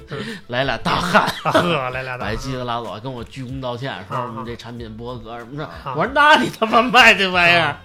[0.10, 5.64] 对， 来俩大汉，啊呵，来俩大把机子拉走，跟我鞠躬道歉，说啊我们这产品不合格什么的。
[5.94, 5.98] 啊。
[5.98, 7.78] 我说那你他妈卖这玩意儿，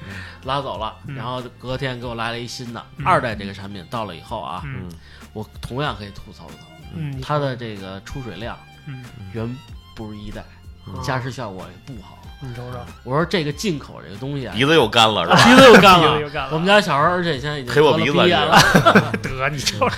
[0.45, 0.97] 拉走了。
[1.07, 1.15] 嗯。
[1.15, 3.07] 然后隔天给我来了一新的嗯。
[3.07, 4.89] 二代这个产品，到了以后啊，嗯。
[5.33, 9.57] 我同样可以吐槽吐槽，嗯，它的这个出水量嗯，远
[9.95, 10.43] 不如一代，
[10.87, 11.01] 嗯。
[11.03, 12.18] 加湿效果也不好。
[12.41, 15.45] 你瞅瞅，我说这个进口这个东西啊，鼻子又干了是吧？
[15.45, 16.51] 鼻子又干了鼻子又干了。
[16.53, 18.59] 我们家小孩儿，而且现在已经黑我鼻子了。
[19.23, 19.97] 得你瞅瞅，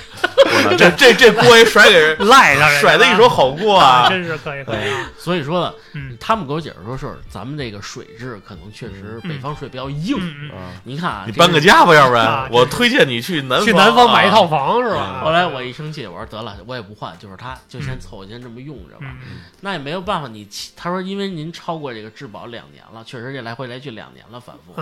[0.77, 4.09] 这这这锅也甩给人， 赖上人甩的一手好锅啊，啊！
[4.09, 10.17] 真是可以可以啊，所以说呢，嗯他们给我解释说是咱们这个水质可能确实嗯北方水比较硬。
[10.21, 10.51] 嗯
[10.85, 14.61] 你看啊，你搬个家吧，要不啊然我推荐你去南去南方买一套房。
[14.61, 15.21] 房是吧？
[15.25, 19.07] 后来我一生气，我说得了，我也不换，就是他，就先凑合先这么用着吧。
[19.23, 24.75] 嗯那也没有办法，你他说因为您超过这个质保两年了，确实这来回来去两年了，反复。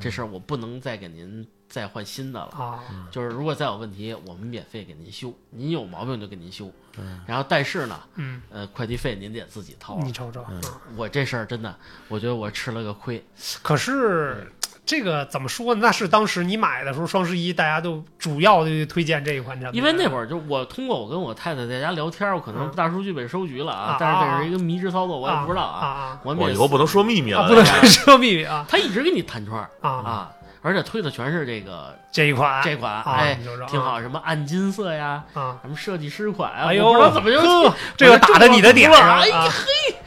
[0.00, 2.52] 这事儿我不能再给您再换新的了。
[2.52, 6.70] 啊，就是如果再有问题，我们免费给您修，您有毛病就给您修。
[6.98, 9.98] 嗯然后但是呢，嗯，呃，快递费您得自己掏。
[10.02, 11.74] 你瞅瞅，嗯啊我这事儿真的，
[12.08, 13.24] 我觉得我吃了个亏。
[13.62, 14.52] 可是
[14.84, 15.80] 这个怎么说呢？
[15.82, 22.72] 那是当时你买的时候，双十一大家都主要的推荐这一款产品，因为那会儿就我通过我跟我太太在家聊天，我可能嗯。
[22.74, 25.86] 大数据被收局了啊啊，但是这是一个迷之操作，我也不知道啊啊。
[25.86, 28.66] 啊我以后不能说秘密啊，了，不能 说秘密啊。
[28.68, 30.30] 他一直给你弹串儿啊，啊，
[30.62, 35.58] 而且推的全是这个这一款这款，啊，哎，挺好，什么暗金色呀，啊。
[35.62, 39.48] 什么设计师款啊，哎呦，我不知道怎么就这个打在你的点上哎啊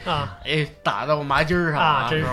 [0.06, 0.38] 啊。
[0.44, 2.26] 哎打到我麻筋儿上啊，真是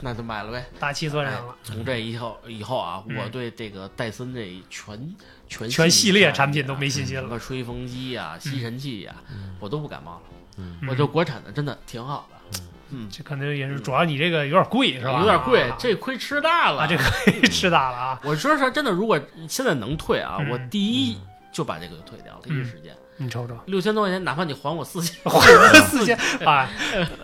[0.00, 0.64] 那就买了呗。
[0.78, 3.16] 打七寸上了，从这以后以后啊，嗯。
[3.16, 5.14] 我对这个戴森这全
[5.48, 7.22] 全全系列产产品都没信心了。
[7.22, 9.14] 什么吹风机呀、吸尘器呀，
[9.60, 10.22] 我都不感冒了。
[10.58, 10.78] 嗯。
[10.88, 15.18] 我就国产的真的挺好的，嗯，这可能也是主要你这个有点贵是吧？
[15.20, 16.82] 有点贵啊，这亏吃大了。
[16.82, 18.20] 啊这亏吃大了啊！
[18.22, 20.50] 我说实话，真的，如果现在能退啊，嗯。
[20.50, 21.18] 我第一
[21.50, 26.68] 就把这个退掉了，第一时间你瞅瞅，六千多块钱，哪怕你还我四千， 还我四千啊，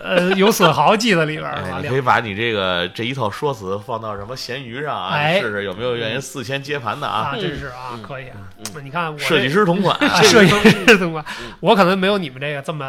[0.02, 1.78] 呃，有损耗记在里边儿是吧？
[1.78, 7.32] 哎，你可以把你这个这一套说辞放到什么闲鱼上啊，哎试试有没有愿意四千接盘的啊？
[7.32, 8.36] 啊，真是啊嗯，可以啊
[8.82, 10.50] 你看我设计师同款，啊， 设计
[10.86, 12.86] 师同款嗯，我可能没有你们这个这么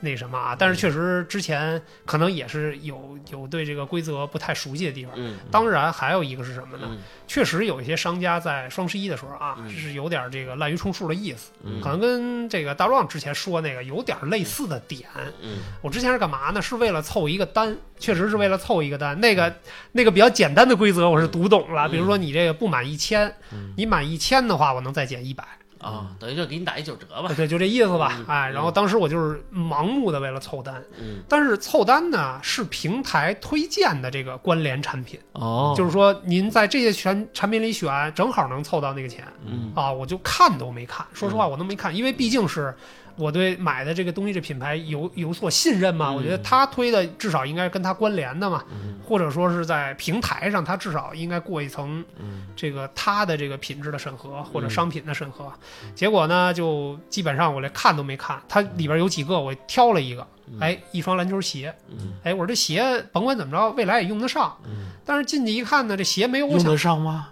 [0.00, 5.14] 那什么啊，但是确实之前可能也是有有对这个规则不太熟悉的地方。
[5.16, 6.86] 嗯当然，还有一个是什么呢？
[6.90, 15.08] 嗯确实有一些商家在双十一的时候啊，嗯是有点这个滥竽充数的意思，嗯可能跟这个大壮之前说那个有点类似的点。
[15.42, 16.62] 嗯我之前是干嘛呢？
[16.62, 19.18] 是为了凑一个单，确实是为了凑一个单。
[19.20, 19.54] 那个
[19.92, 25.44] 那个比较简单的规则我是读懂了，嗯比如说你这个不满一千，嗯你满一千的话，我能再减一百。
[25.86, 27.30] 啊，等于就给你打一九折吧。
[27.36, 28.24] 对，就这意思吧嗯。
[28.26, 39.92] 哎，然后当时我就是盲目的为了凑单，嗯但是凑单呢是平台推荐的这个关联产品，哦就是说您在这些全产品里选，正好能凑到那个钱嗯啊。
[39.92, 42.74] 我就看都没看，说实话我都没看，因为毕竟是。
[43.16, 46.10] 我对买的这个东西，这品牌有有所信任嘛？
[46.10, 55.52] 嗯我觉得他推的至少应该跟他关联的嘛，嗯或者说是在平台上，他至少应该过一层嗯这个他的这个品质的审核或者嗯商品的审核。
[55.94, 64.56] 结果呢，就基本上我连看都没看，它里边有几个我挑了一个，嗯哎，一双篮球鞋，嗯哎，我说这鞋甭管怎么着，未来也用得上。
[64.64, 67.28] 嗯，但是进去一看呢，这鞋没有我用想得上吗？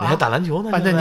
[0.00, 0.70] 你还啊打篮球呢？
[0.70, 1.00] 反正你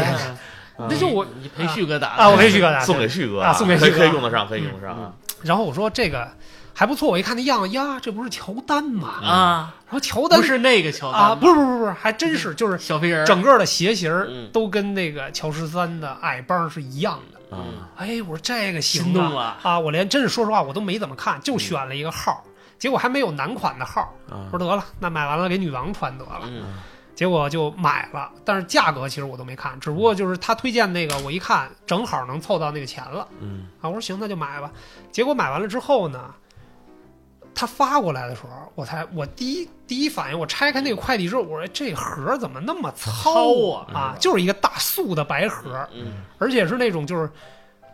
[0.77, 5.13] 那就我你陪旭哥打啊，我陪旭哥打送给旭哥啊送给旭哥可以用得上，可以用得上啊。
[5.41, 6.27] 然后我说这个
[6.73, 9.09] 还不错，我一看那样子呀，这不是乔丹吗？
[9.21, 14.11] 啊，然后乔丹不是那个乔丹啊，不是不是不是，还真是就是小飞人，整个的鞋型
[14.51, 17.39] 都跟那个乔十三的矮帮是一样的。
[17.51, 17.59] 嗯，
[17.95, 19.57] 哎，我说这个行啊。
[19.61, 19.79] 啊！
[19.79, 22.43] 我连真是说实话，我都没怎么看，就选了一个号，
[22.79, 24.01] 结果还没有男款的号。
[24.27, 26.41] 啊我说得了，那买完了给女王穿得了。
[26.45, 26.63] 嗯
[27.15, 33.87] 结果就买了，但是价格其实我都没看，只不过就是他推荐那个，我一看正好能凑到那个钱了嗯啊！
[33.87, 34.71] 我说行，那就买吧。
[35.11, 36.33] 结果买完了之后呢，
[37.53, 44.15] 他发过来的时候，我才我第一第一反应，我拆开那个快递之后，我说这盒怎么那么糙糙啊啊！
[44.19, 47.29] 就是一个大素的白盒，嗯而且是那种就是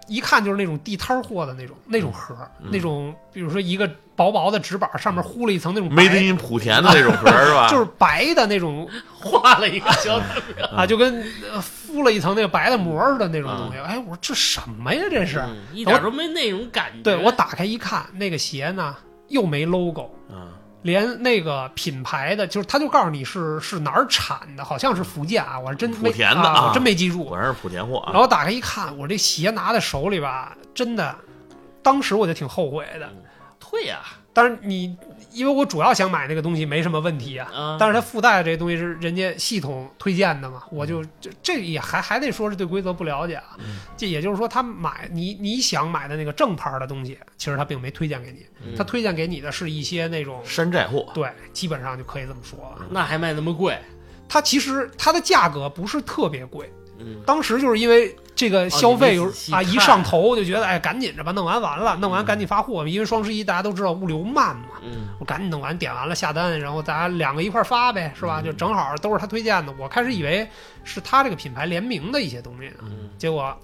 [0.09, 7.69] 一看就是那种地摊货的那种那种盒，嗯那种比如说一个薄薄的纸板上面糊了一层那种白，Made in 莆田的那种盒是吧？
[7.69, 10.27] 就是白的那种 画了一个乔丹，
[10.75, 13.77] 啊，就跟呃敷了一层那个白的膜似的那种东西。
[13.77, 15.01] 哎，我说这什么呀？
[15.09, 15.37] 这是？
[15.39, 17.01] 嗯一点都没那种感觉。
[17.03, 18.95] 对我打开一看，那个鞋呢
[19.27, 20.48] 又没 logo，嗯
[20.81, 27.37] 连那个品牌的，就是他就告诉你是是哪儿产的，好像是福建啊，我是真没莆田的我真没记住果。
[27.37, 28.11] 然是莆田货啊。
[28.13, 31.15] 然后打开一看，我这鞋拿在手里吧，真的，
[31.83, 33.09] 当时我就挺后悔的。
[33.59, 33.99] 退呀，
[34.33, 34.97] 但是你，
[35.31, 37.49] 因为我主要想买那个东西，没什么问题啊。
[37.55, 43.55] 嗯，但是它附带的这东西是人家系统推荐的嘛，我就这这也还还得说是对规则不了解啊。
[43.59, 52.85] 嗯这也就是说，他买你你想买的那个正牌的东西，其实他并没推荐给你，嗯他推荐给你的是一些那种山寨货，对，基本上就可以这么说啊。
[52.89, 53.77] 那还卖那么贵，
[54.27, 57.21] 它其实它的价格不是特别贵，嗯。
[57.25, 59.17] 当时就是因为这个消费
[59.51, 65.07] 啊，一上头就觉得哎，赶紧着吧，弄完完了，弄完赶紧发货，因为双十一大家都知道物流慢嘛，嗯。
[65.19, 68.41] 我赶紧弄完点完了下单，然后大家两个一块发呗，是吧？
[68.41, 68.45] 嗯。
[68.45, 70.47] 就正好都是他推荐的，我开始以为
[70.83, 72.71] 是他这个品牌联名的一些东西
[73.17, 73.55] 结果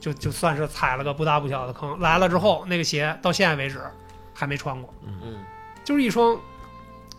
[0.00, 1.98] 就就算是踩了个不大不小的坑。
[2.00, 3.80] 来了之后，那个鞋到现在为止
[4.34, 5.44] 还没穿过，嗯，
[5.84, 6.36] 就是一双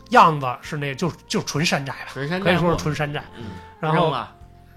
[0.09, 3.45] 样子是那就就纯山寨吧，纯山可以说是，纯山寨，嗯，
[3.79, 4.13] 然后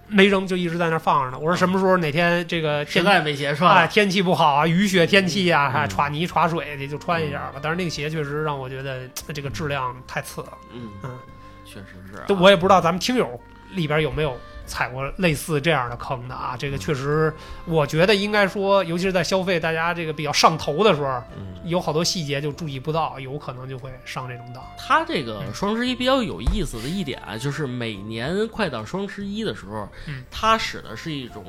[0.08, 1.38] 没扔就一直在那放着呢。
[1.38, 7.60] 我说什么时候哪天这个天实在没鞋啊穿，天气不好啊，雨雪天气啊，还嗯歘泥歘水的就穿一下吧。
[7.62, 10.52] 但是那个鞋确实让我觉得呃这个质量太次了。
[10.72, 11.18] 嗯嗯，
[11.64, 13.40] 确实是啊，我也不知道咱们听友
[13.72, 16.56] 里边有没有踩过类似这样的坑的啊？
[16.58, 17.32] 这个确实，
[17.64, 24.62] 我觉得应该说，尤其是在消费大家这个比较上头的时候，嗯有好多细节就注意不到，有可能就会上这种当。
[24.78, 31.44] 它这个双十一比较有意思的一点啊，就是每年快到双十一的时候，嗯它使的是一种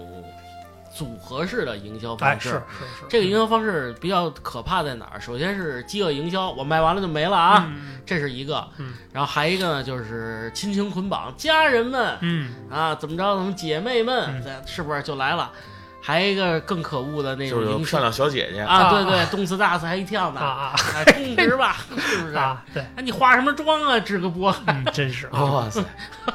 [0.98, 2.50] 组合式的营销哎，方式。
[2.50, 5.20] 是是是，这个营销方式比较可怕在哪儿？
[5.22, 8.68] 首先是饥饿营销，我卖完了就没了啊，嗯这是一个。
[8.78, 15.52] 嗯然后还一个呢，就是亲情捆绑，家人们嗯啊，怎么着，怎么姐妹们嗯，是不是就来了？
[16.00, 22.34] 还一个更可恶的那就是有漂种营销亮小姐姐，啊，啊对对，动次大次还一跳呢，啊啊啊，充值吧， 是不是？
[22.34, 24.56] 啊，对，哎，你化什么妆啊，直个播？
[24.68, 25.44] 嗯，真是啊。
[25.44, 25.84] 哇塞，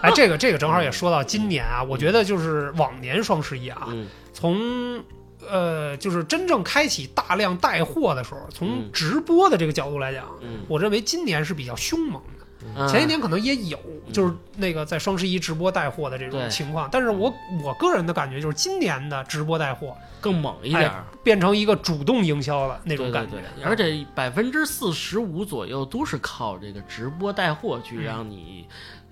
[0.02, 5.02] 哎，这个这个正好也说到今年啊，我觉得就是往年双十一啊，嗯从
[5.48, 12.44] 呃就是真正开启大量带货的时候，从嗯直播的这个角度来讲，嗯，我认为今年是比较凶猛的。
[12.76, 13.76] 嗯前一年可能也有，
[14.12, 28.64] 就是那个在双十一直播带货的这种情况，但是我我个人的感觉就是今年的直播带货更猛一点儿，变成一个主动营销了那对对种感觉对，，而且百分之四十五左右都是靠这个直播带货去嗯让你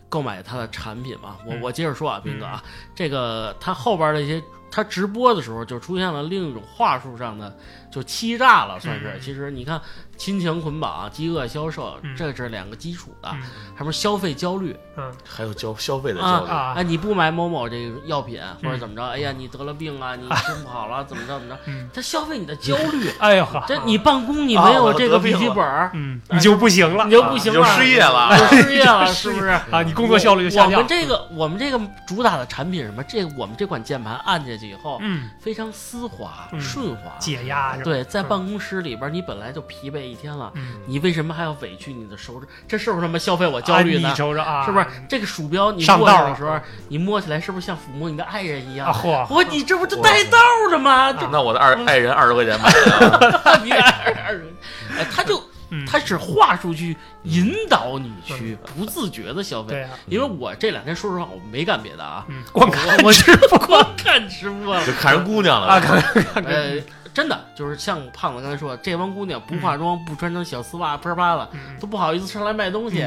[0.08, 1.36] 购买它的产品嘛。
[1.44, 2.62] 我嗯我接着说啊，斌哥啊，
[2.94, 4.40] 这个它后边的一些。
[4.70, 7.54] 它直播的时候就出现了另一种话术上的
[7.90, 9.08] 就欺诈了，算是。
[9.08, 9.80] 嗯其实你看，
[10.16, 13.42] 亲情捆绑、饥饿销售，嗯这是两个基础的，嗯
[13.74, 14.76] 还不是消费焦虑。
[14.96, 19.02] 嗯还有消消费的啊焦虑，啊哎，你不买某某这个药品或者嗯怎么着？
[19.04, 21.60] 哎呀，你得了病啊，你吃不好了，怎么着怎么着？
[21.66, 23.10] 嗯，他消费你的焦虑。
[23.18, 29.48] 哎呦，这你办公你没有这个笔记本你就不行了，你就不行你就了，失业了就失业了， 是不是？
[29.70, 30.86] 啊，你工作效率就下降我们。
[30.86, 33.02] 这个我们这个主打的产品是什么？
[33.04, 37.12] 这个我们这款键盘按下去以后，嗯，非常丝滑嗯顺滑。
[37.18, 37.76] 解压？
[37.82, 42.46] 对，在嗯办公室里边，你本来就疲惫一天了，嗯，你为什么还要委屈你的手指？
[42.68, 44.14] 这是不是他妈消费我焦虑啊你呢？
[44.14, 44.86] 瞅瞅啊，是不是？
[45.08, 48.86] 这个鼠标你上道的时候，你摸起来是不是像抚摸你的爱人一样？
[48.86, 50.38] 啊嚯，我你这不就带道
[50.70, 51.10] 的吗？
[51.32, 54.54] 那我的二爱人二十块钱买的， 你爱人，
[54.98, 59.86] 哎，他就嗯，他是话术去引导你去不自觉的消费。
[60.06, 64.92] 因为我这两天说实话，我没干别的啊，嗯，光看我我是光看直播了就。
[64.92, 66.74] 看人姑娘了啊，看看呃，
[67.12, 73.02] 真的就是像胖子刚才说，这帮姑娘不化妆，不穿成小丝袜喷啪的，嗯都不好意思上来卖东西。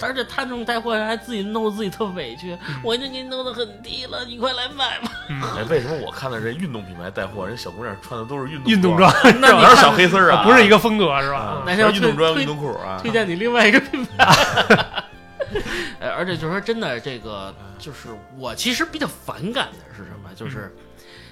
[0.00, 5.10] 而且他这种带货人还自己弄得自己特委屈，嗯我已经给你弄得很低了，你快来买吧。
[5.28, 10.42] 嗯哎，为什么我看的这运动品牌带货，人小姑娘穿的都是运动运动装，那你哪有小黑丝啊？
[10.42, 13.10] 不是一个风格是吧啊？，那要运动装、运动裤啊推。
[13.10, 15.04] 荐你另外一个品牌。
[16.00, 20.30] 呃，而且就是说真的，这个就是我其实比较反感的是什么？
[20.34, 20.74] 就是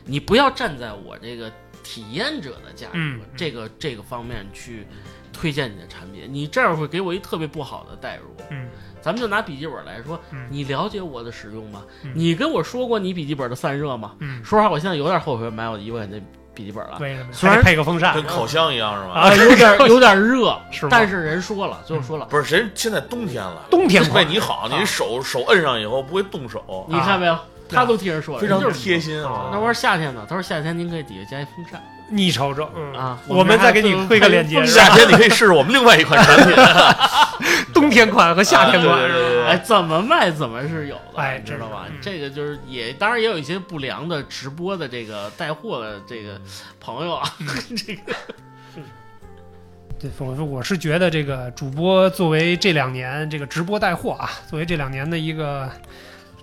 [0.04, 1.50] 你不要站在我这个
[1.84, 4.84] 体验者的价值、嗯这个这个方面去
[5.32, 8.34] 推荐你的产品，你这样会给我一特别不好的代入。
[8.50, 8.66] 嗯。
[9.00, 10.46] 咱们就拿笔记本来说，嗯。
[10.50, 11.84] 你了解我的使用吗？
[12.02, 12.10] 嗯。
[12.14, 14.14] 你跟我说过你笔记本的散热吗？
[14.18, 16.96] 嗯，说实话，我现在有点后悔买我的一万块钱的笔记本了。
[17.00, 17.32] 为什么？
[17.32, 18.14] 虽然配个风扇。
[18.14, 19.20] 跟烤箱一样是吧？
[19.20, 20.88] 啊，有点 有点热，是吗？
[20.90, 27.36] 但是人说了，最后说了，不是，人现在冬天了，冬天为款你好，你手手摁上以后不会冻手，你看没有？
[27.68, 29.50] 他都替人说了，非常贴心啊。
[29.52, 30.24] 那我说夏天呢？
[30.28, 31.82] 他说夏天您可以底下加一风扇。
[32.08, 32.92] 你瞅瞅，嗯。
[32.94, 36.54] 啊我们再给你推个链接，夏天你可以试试我们另外一款产品，
[37.72, 39.00] 冬天款和夏天款
[39.46, 41.86] 哎，怎么卖怎么是有的，哎知道吧？
[42.00, 46.38] 这个就是也，当然也有一些不良的直播的这个带货的这个
[46.78, 47.46] 朋友啊，嗯。
[47.74, 48.12] 这个
[49.98, 55.70] 对，我说我是觉得这个主播作为这两年这个直播带货啊，作为这两年的一个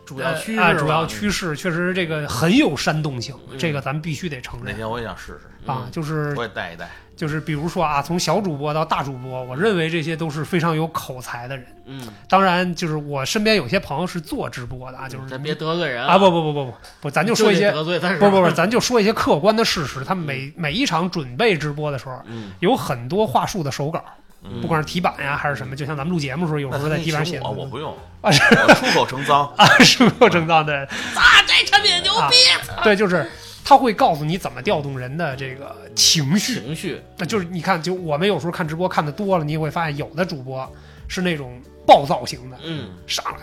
[0.06, 3.58] 主要趋势呃啊，主要趋势确实这个很有煽动性，嗯。
[3.58, 4.72] 这个咱们必须得承认。
[4.72, 6.90] 哪天我也想试试，啊，就是我也带一带。
[7.16, 11.66] 就是比如说啊，从小主播到大主播，我认为这些都是非常有口才的人。
[11.86, 20.04] 嗯，当然，就是我身边有些朋友是做直播的啊，就是咱别得罪人啊，不不不不不不，咱就说一些得得罪他是不不不，咱就说一些客观的事实。
[20.04, 24.21] 他们每每一场准备直播的时候，嗯，有很多话术的手稿，嗯
[24.62, 27.44] 不管是题板呀还是什么，就像咱们录节目的时候，有时候在题板写的。
[27.44, 28.40] 我我不用，啊是
[28.76, 29.46] 出口成脏。
[29.56, 30.76] 啊，出口成脏的
[31.16, 32.36] 啊，这产品牛逼，
[32.84, 33.30] 对，就是
[33.64, 36.56] 他会告诉你怎么调动人的这个情绪。
[36.56, 40.70] 情绪，那就是你看，就我们有时候看直播看的多了，你也会发现有的主播
[41.08, 43.40] 是那种暴躁型的，嗯，上来。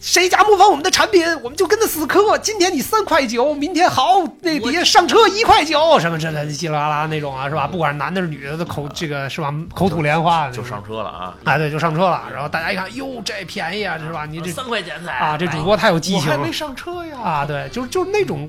[0.00, 2.36] 谁家模仿我们的产品，我们就跟他死磕。
[2.38, 7.66] 今天你三块九，明天好，那底下上车一块九，什么之类的，叽里哗啦那种啊，是吧？
[7.66, 9.52] 不管是男的是女的，都口这个是吧？
[9.74, 11.34] 口吐莲花就上车了啊！
[11.44, 12.22] 哎，对，就上车了。
[12.32, 14.26] 然后大家一看，哟，这便宜啊，是吧？
[14.26, 17.18] 你这三块钱才啊，这主播太有激情了我还没上车呀！
[17.22, 17.44] 啊！
[17.46, 18.48] 对，就是就是那种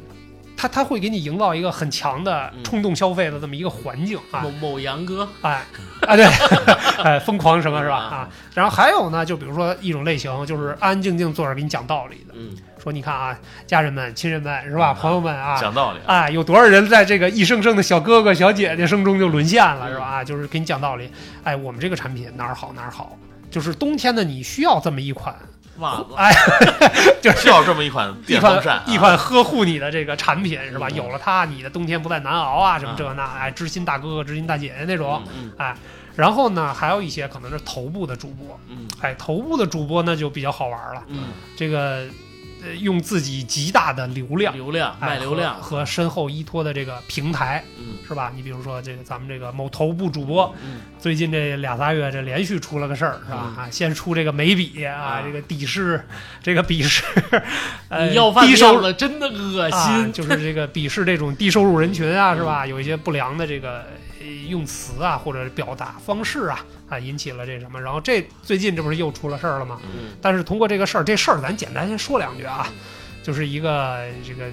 [0.58, 2.64] 它它会给你营造一个很强的嗯。
[2.64, 4.42] 冲动消费的这么一个环境啊。
[4.42, 5.64] 某，某杨哥，哎
[6.02, 6.26] 啊对，
[7.04, 7.96] 哎疯狂什么是吧？
[7.96, 8.04] 啊。
[8.16, 8.30] 啊？
[8.56, 12.58] 然后还有呢，就比如说一种类型，就是安安静静坐着给你讲道理的，嗯。
[12.82, 15.00] 说你看啊，家人们、亲人们是吧，嗯。
[15.00, 20.06] 朋友们啊，讲道理啊，哎，有多少人在这个一声声的小哥哥、小姐姐声中就沦陷了，嗯是吧？
[20.06, 21.12] 啊，就是给你讲道理。
[21.44, 23.16] 哎，我们这个产品哪儿好哪儿好，
[23.52, 25.36] 就是冬天的你需要这么一款，
[25.80, 26.32] 袜子，哎，
[27.22, 30.88] 就是需要这么一款一款电风扇啊，一款呵护你的这个产品，是吧？
[30.90, 30.96] 嗯。
[30.96, 35.22] 有了它，你的冬天不再难熬啊，什么啊这那，哎，知心大哥哥、知心大姐姐那种。
[35.36, 35.76] 嗯哎，
[36.16, 38.88] 然后呢，还有一些可能是头部的主播，嗯。
[39.02, 41.26] 哎，头部的主播呢就比较好玩了，嗯。
[41.56, 42.08] 这个呃
[42.76, 44.54] 用自己极大的流量。
[44.54, 48.32] 流量哎卖流量和和身后依托的这个平台，嗯是吧？
[48.36, 53.54] 你比如说这个咱们这个某头部主播，嗯最近这俩仨月这连续出了个事儿，是吧？
[53.58, 56.04] 嗯啊，先出这个眉笔啊，啊这个鄙视，
[56.42, 57.04] 这个鄙视，
[57.90, 62.66] 呃，你要饭低收入了，真的恶啊，心，就是这个鄙视这种低收入人群啊，嗯是吧？
[62.66, 63.86] 有一些不良的这个
[64.20, 67.82] 呃用词啊，或者表达方式啊，啊，引起了这什么。
[67.82, 69.80] 然后这最近这不是又出了事儿了吗？
[69.84, 72.68] 嗯但是通过这个事儿，这事儿咱简单先说两句啊，
[73.24, 74.46] 就是一个这个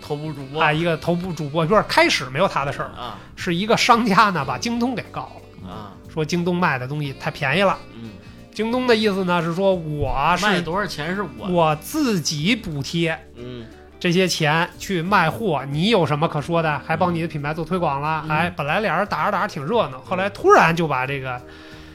[0.00, 5.30] 头部主播啊，一个头部主播，不是开始没有他的事儿，啊是一个商家呢把京东给告
[5.62, 7.78] 了，啊说京东卖的东西太便宜了。
[7.94, 8.10] 嗯，
[8.52, 13.64] 京东的意思呢是说我是卖多少钱是我我自己补贴嗯
[13.98, 16.80] 这些钱去卖货，你有什么可说的？
[16.84, 18.24] 还帮你的品牌做推广了。
[18.26, 21.40] 嗯哎，本来俩人打着打着挺热闹，后来突然就把这个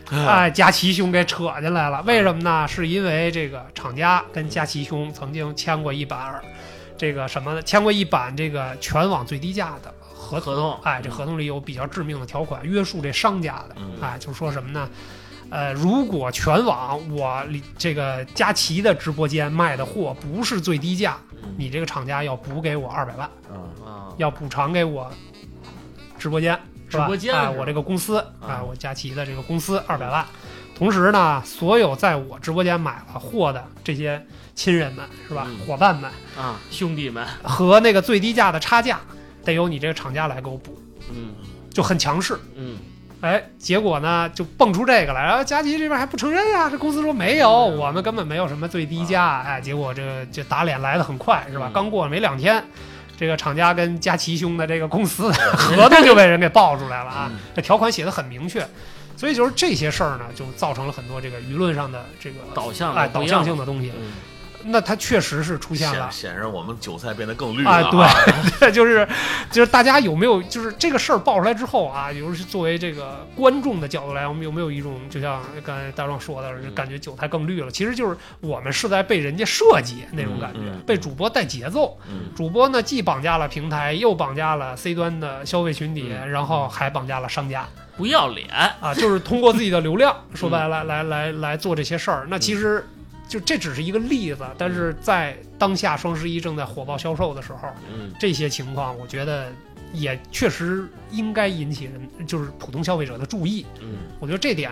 [0.10, 2.02] 哎佳琪兄给扯进来了。
[2.04, 2.68] 为什么呢？
[2.68, 6.44] 是因为这个厂家跟佳琪兄曾经签过一版儿
[6.98, 7.62] 这个什么呢？
[7.62, 10.56] 签过一版这个全网最低价的合同。
[10.56, 13.76] 合同哎，这合同里有比较致命的条款，约束这商家的。
[13.78, 14.90] 嗯哎，就是说什么呢？
[15.50, 17.42] 呃，如果全网我
[17.78, 23.30] 这个佳琪的直播间卖的货不是最低价，嗯你这个厂家要补给我二百万，
[24.18, 25.10] 要补偿给我
[26.20, 26.60] 直播间，
[26.90, 28.48] 直播间啊，我这个公司啊。
[28.48, 30.26] 啊，我佳琪的这个公司二百万。
[30.76, 34.24] 同时呢，所有在我直播间买了货的这些
[34.54, 35.48] 亲人们，是吧？
[35.48, 35.58] 嗯。
[35.66, 36.60] 伙伴们啊。
[36.70, 39.00] 兄弟们和那个最低价的差价，
[39.44, 40.78] 得由你这个厂家来给我补，
[41.10, 41.34] 嗯。
[41.72, 42.40] 就很强势。
[42.56, 42.78] 嗯。
[43.20, 47.78] 哎，结果呢就蹦出这个来，然后佳琪这边还不承认呀，这公司说没有，嗯。
[47.78, 51.70] 我们根本没有什么最低价，哎，结果这个这打脸来的很快，是吧？
[51.72, 51.74] 嗯。
[51.74, 52.64] 刚过没两天，
[53.18, 57.40] 这个厂家跟佳琪兄的这个公司 合同就被人给爆出来了啊，嗯。
[57.56, 58.66] 这条款写的很明确，
[59.18, 64.14] 所以就是这些事儿呢，就造成了很多这个舆论上的这个导向哎导向性的东西，嗯
[64.64, 66.30] 那它确实是出现了显。
[66.32, 69.08] 显然我们韭菜变得更绿啊，了对，对， 就是
[69.52, 77.72] 就是大家有没有就是这个事儿爆出来之后啊，尤其是作为这个观众的角度来，我们有没有一种就像刚才大壮说的，就感觉韭菜更绿了？
[77.72, 81.98] 其实就是我们是在被人家设计那种感觉，嗯嗯被主播带节奏。
[82.10, 88.48] 嗯主播呢既绑架了平台，又绑架了 C 端的消费群体，嗯然后还绑架了商家不要脸
[88.82, 92.26] 啊，就是通过自己的流量， 说嗯白了来来来做这些事儿。
[92.30, 92.86] 那其实。
[93.28, 99.52] 就这只是一个例子，但是在当下双十一正在火爆销售的时候，嗯这些情况，我觉得
[99.92, 103.66] 也确实应该引起人，就是普通消费者的注意。
[103.82, 104.72] 嗯我觉得这点，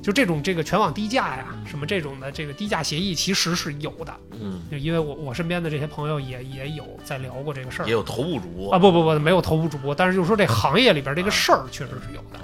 [0.00, 4.14] 就这种这个全网低价呀，什么这种的这个低价协议，其实是有的。
[4.40, 12.38] 嗯就因为我我身边的这些朋友也也有在聊过这个事儿也有头部主播啊，不不不，没有头部主播，但是就是说这行业里边这个事儿确实是有的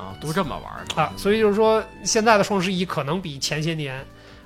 [0.00, 4.04] 啊都这么玩的啊，所以就是说现在的双十一可能比前些年。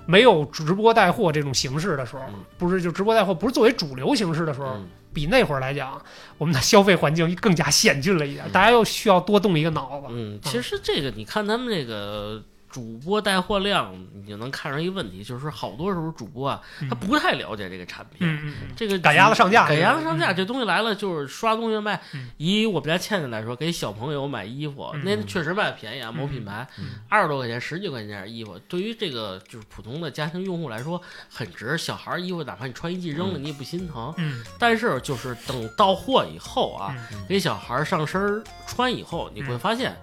[0.08, 4.88] 没有直播带货这种形式的时候嗯，不是就直播带货不是作为主流形式的时候，嗯。
[5.12, 6.00] 比那会儿来讲，
[6.36, 8.52] 我们的消费环境更加险峻了一点，嗯。
[8.52, 10.06] 大家又需要多动一个脑子。
[10.10, 12.42] 嗯，其实这个你看他们这个
[12.78, 18.54] 主播带货量，你就能看出一个问题，就是说好多时候主播啊，他不太了解这个产品。
[18.76, 22.30] 这个赶鸭子上架赶鸭子上架，嗯这东西来了就是刷东西卖嗯。
[22.36, 31.76] 以我们家倩倩来说，给小朋友买衣服，嗯那确实卖便宜啊，某品牌嗯二十多块钱、十几块钱的衣服，对于这个就是普通的家庭用户来说很值。
[31.76, 34.14] 小孩衣服哪怕你穿一季扔了，嗯你也不心疼。
[34.18, 39.96] 嗯但是就是等到货以后啊，嗯给小孩上身儿穿以后，你会发现。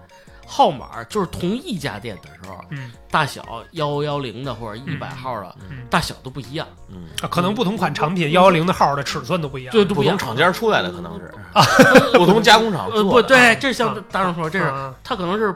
[0.46, 2.92] 号码就是同一家店的时候，嗯。
[3.10, 3.42] 大小
[3.72, 5.86] 幺幺零的或者一百号的、嗯。
[5.88, 9.72] 大小都不一样，嗯，啊，可能不同款产品幺幺零的号的尺寸都不一样。
[9.72, 11.32] 对，不同厂家出来的可能是。
[12.18, 13.10] 不同加工厂呃，做的。
[13.10, 14.04] 不对，这像啊。
[14.10, 14.94] 大众说，这是啊。
[15.02, 15.54] 它可能是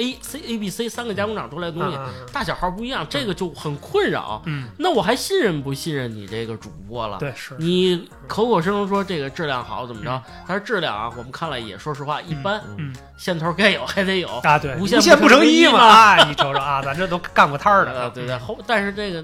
[0.00, 1.98] A C A B C 三个加工厂出来的东西，
[2.32, 4.42] 大小号不一样，这个就很困扰。
[4.46, 7.18] 嗯，那我还信任不信任你这个主播了？
[7.18, 7.54] 对是。
[7.58, 10.44] 你口口声声说这个质量好，怎么着嗯？
[10.48, 14.28] 但是质量啊，我们看了也说实话一般，嗯线头该有还得有。
[14.38, 16.24] 啊，对，无线不成一一嘛！
[16.24, 19.22] 你瞅瞅啊，咱这都干过摊儿的啊，对对，后但是这个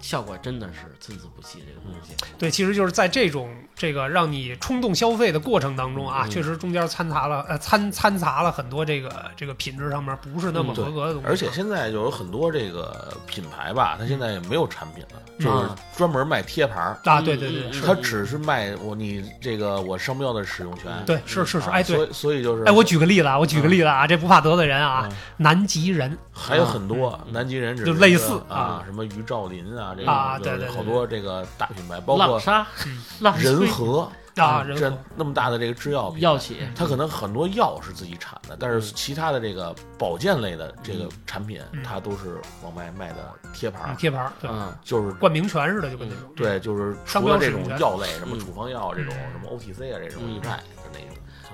[0.00, 1.58] 效果真的是参差不齐。
[1.58, 6.30] 这个东西，对，其实就是在这种这个让你冲动消费的过程当中啊，嗯。
[6.30, 11.28] 确实中间掺杂了呃掺掺杂了很多这个这个品质上面不是那么嗯合格的东西。
[11.28, 16.98] 而且现在就有很多这个品牌吧，它现在也没有产品了，就是嗯专门卖贴牌儿。
[17.04, 21.96] 啊，对对对，它只是卖我你这个我商标的使用权，对是是是，啊哎对。
[21.96, 26.16] 所，以所以就是哎我举个例子啊，我举个例子啊，这不怕得罪人啊嗯，南极人。
[26.38, 41.82] 还有很多南极人只是就类似啊啊，什么于兆林啊，这啊对对对好多这个大品牌，包括浪莎嗯、浪仁萃和啊，嗯这那么大的这个制药药企，它可能很多药是自己产的，但是其他的这个保健类的这个产品，嗯。
[41.82, 46.30] 它都是往外卖的贴牌贴牌儿，嗯，就是冠名权似的，就跟那种。
[46.36, 48.40] 对，就是商除了这种药类，什么嗯。
[48.40, 49.32] 处方药这种，嗯。
[49.32, 50.34] 什么 OTC 啊这种嗯。
[50.34, 50.62] 一派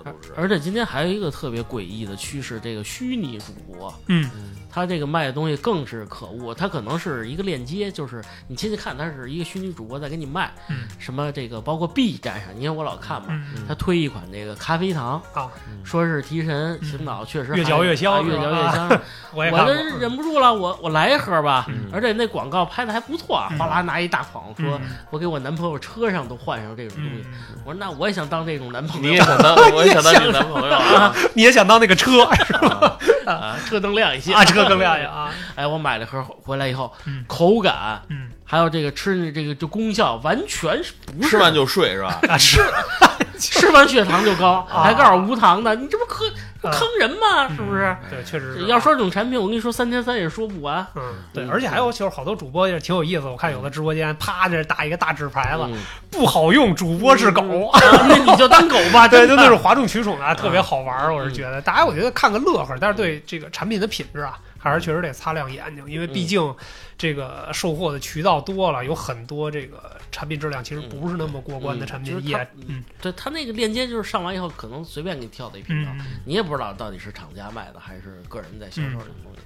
[0.03, 4.29] 的那种，它都是而且今天还有一个特别诡异的趋势，这个虚拟主播，嗯
[4.75, 15.51] 他这个卖的东西更是可恶，他可能是一个链接，就是你进去看，他是一个虚拟主播在给你卖，嗯什么这个包括 B 站上，因为我老看嘛，嗯他推一款这个咖啡糖，啊，
[15.85, 18.89] 说是提神醒脑，确实越嚼越香啊越嚼越香。
[18.89, 19.01] 我这
[19.35, 21.67] 我也看过，忍不住了，我我来一盒吧。
[21.69, 27.23] 嗯而且那广告拍的还不错啊，嗯哗啦拿一大筐，说嗯我给我男朋友车上都换上这种东西。
[27.27, 32.99] 嗯，我说那我也想当这种男朋友你也想当，我也想当你男朋友啊， 你也想当那个车是吧？
[33.27, 37.25] 啊，车灯亮一些啊，车更亮一些啊， 哎，我买了盒回来以后，嗯。
[37.27, 42.21] 口感嗯还有这个吃的这个就功效，完全是不是吃完就睡是吧？
[42.29, 42.61] 啊是
[43.41, 46.29] 吃完血糖就高，啊还告诉无糖的，你这不坑
[46.61, 47.49] 啊坑人吗？
[47.57, 47.97] 是不是？
[48.11, 50.87] 对，确实是要说这种产品，我跟你说三天三夜说不完。
[50.95, 55.79] 嗯，对，而且还有就是好多主播也挺有意思，我看有的直播间啪这打一个大纸牌子，嗯
[56.11, 57.69] 不好用，主播是狗。
[57.69, 61.15] 啊那你就当狗吧， 对，就那种哗众取宠的，特别好玩儿。
[61.15, 66.55] 我是觉得，大家我觉得看个乐呵，但是对这个产品的品质啊，还是确实得擦亮眼睛，因为毕竟
[66.97, 72.37] 这个售货的渠道多了，有很多这个产品质量其实不是那么过关的嗯产品也
[72.69, 79.41] 嗯对他那个链接就是上完以后，可能随便给你跳的一频道，嗯你也不知道到底是厂家卖的还是个人在销售这个东西。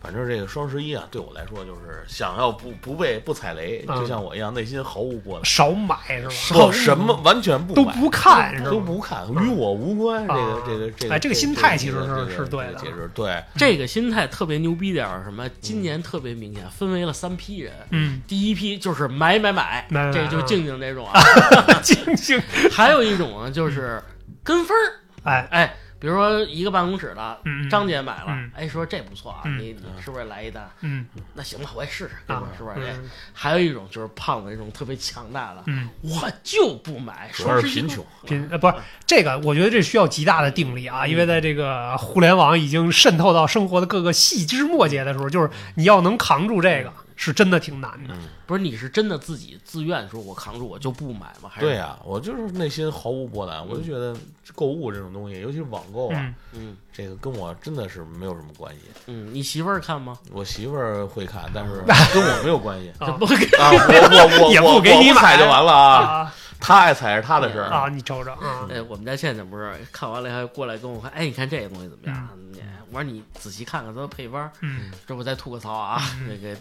[0.00, 6.66] 反正这个双十一啊，对我来说就是想要不不被不踩雷，嗯就像我一样，内心毫无波澜，少买是吧？
[6.66, 8.70] 不什么完全不买都不看是吧？
[8.70, 10.26] 都不看，与我无关。
[10.26, 15.48] 这个啊这个这个，哎这个心态其实是是对的这个节日对，这个心态特别牛逼点儿，什么？
[15.60, 17.72] 今年特别明显，分为了三批人。
[17.90, 21.20] 嗯，第一批就是买买买，买买这就嗯静静这种啊。
[21.82, 22.40] 静静，
[22.70, 24.02] 还有一种呢，就是
[24.44, 24.92] 跟风儿。
[25.24, 29.58] 哎，哎，比如说一个办公室的嗯张姐买了嗯，哎，说这不错啊，嗯。
[29.58, 30.70] 你你是不是来一单？
[30.80, 31.06] 嗯。
[31.34, 32.42] 那行吧，我也试试，对吧？
[32.42, 32.48] 啊？
[32.56, 32.86] 是不是？
[33.32, 38.04] 还有一种就是胖子这种特别强大的，嗯，我就不买，主要是贫穷。
[38.24, 38.74] 贫呃不是
[39.06, 48.14] 这个，我觉得这需要极大的定力啊，因为在这个互联网已经渗透到生活的各个细枝末节的时候，就是你要能扛住这个，是真的挺难的。
[48.46, 51.50] 不是你是真的自己自愿说我扛住我就不买吗？
[51.50, 54.16] 还是对呀、我就是内心毫无波澜，我就觉得
[54.54, 58.82] 购物这种东西，尤其是网购啊，嗯嗯这个跟我真的是没有什么关系。
[59.06, 60.16] 嗯，你媳妇儿看吗？
[60.30, 61.82] 我媳妇儿会看，但是
[62.14, 63.68] 跟我没有关系 啊不给啊。
[63.72, 67.66] 我我我也不我给你买我不踩就完了啊，啊她爱踩是她的事儿。
[67.66, 67.88] 啊！
[67.88, 72.28] 你瞅瞅啊，哎，我们家现在不是看完了还过来跟我看，哎，你看这个东西怎么样？
[72.52, 72.60] 你
[72.90, 76.56] 我说你仔细看看它的配方，嗯这我再吐个槽啊，那个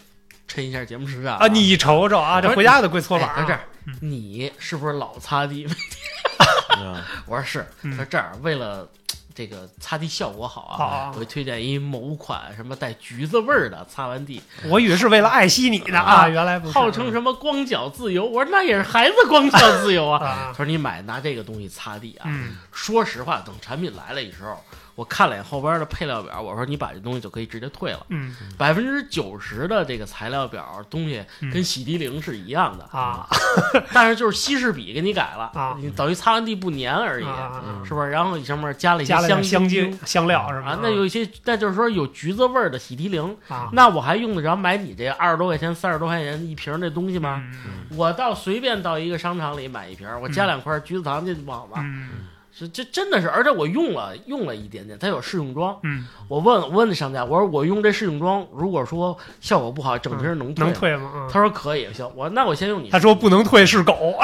[0.48, 5.68] 抻一下节目时长啊，你瞅瞅啊，这回家得跪搓板哎在这啊儿，你是不是老擦地？
[6.80, 6.96] 嗯
[7.26, 8.88] 我说是，嗯他说这儿为了
[9.34, 18.26] 这个擦地效果好啊，我会推荐一某款什么带橘子味儿的擦完地，我以为是为了爱惜你呢啊，啊原来不是，号称什么光脚自由。
[18.26, 20.24] 我说那也是孩子光脚自由啊。
[20.26, 24.64] 啊他，说你买拿这个东西擦地啊，嗯说实话，等产品来了以后，
[24.98, 28.04] 我看了眼后边的配料表，我说你把这东西就可以直接退了。
[28.10, 31.24] 嗯百分之九十的这个材料表东西
[31.54, 33.28] 跟洗涤灵是一样的，啊
[33.94, 38.10] 但是就是稀释比给你改了啊你等于擦完地不粘而已，啊，是不是？
[38.10, 40.70] 然后你上面加了一些香香精精香料是吧？
[40.72, 47.44] 啊，那有一些，那就是说有橘子味儿的洗涤灵，啊，那我还用得着买你这二十多块钱、三十多块钱一瓶这东西吗？
[47.64, 51.78] 嗯我到随便到一个商场里买一瓶，我加两块橘子糖进去不好吗？
[51.80, 52.10] 嗯
[52.58, 55.78] 是这真的是，而且我用了用了一点点，它有试用装。
[55.84, 60.72] 嗯，我问我问那商家，我说我用这试用装，如果说效果不好，整瓶能退吗？
[60.72, 61.12] 能退吗？
[61.16, 62.90] 嗯他说可以，行，我那我先用你。
[62.90, 64.18] 他说不能退是狗，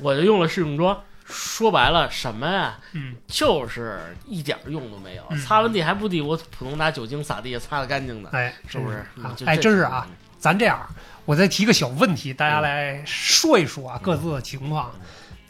[0.00, 0.98] 我就用了试用装。
[1.32, 2.76] 说白了什么呀？
[2.92, 8.98] 嗯就是一点用都没有，嗯擦完地还不地我普通拿酒精撒地下擦的干净的，哎，是不是？
[9.22, 10.06] 啊哎，真是啊，
[10.38, 10.84] 咱这样，
[11.24, 14.90] 我再提个小问题，大家来说一说啊，各自的情况，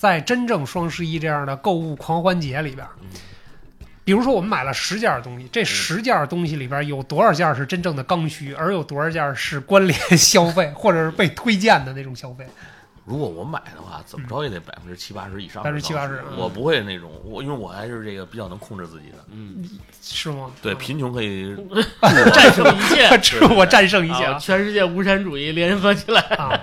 [0.01, 2.86] 在真正双十一这样的购物狂欢节里边，
[4.03, 12.46] 比如说我们买了十件东西，这十件东西里边有多少件是真正的刚需，而有多少件是关联 消费或者是被推荐的那种消费？
[13.11, 15.64] 如果我买的话，怎么着也得百分之七八十以上。
[15.64, 19.16] 百分之七八十嗯我不会那种，我因为我还是这个比较能控制自己的。
[19.32, 19.68] 嗯，
[20.00, 20.48] 是吗？
[20.62, 21.56] 对，贫穷可以
[22.32, 26.20] 战胜一切， 这我战胜一切全世界无产主义联合起来。
[26.36, 26.56] 啊！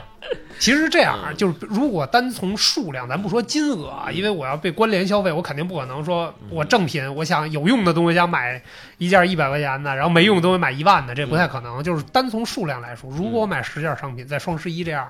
[0.60, 8.62] 其实这样就是如果单从数量，咱不说金额啊，因为我要被关联消费，我肯定不可能说嗯我正品，我想有用的东西想买
[8.98, 11.84] 一件一百块钱的，然后没用的东西买一万的，这不太可能。
[11.84, 15.10] 就是单从数量来说，如果我买十件商品，在双十一这样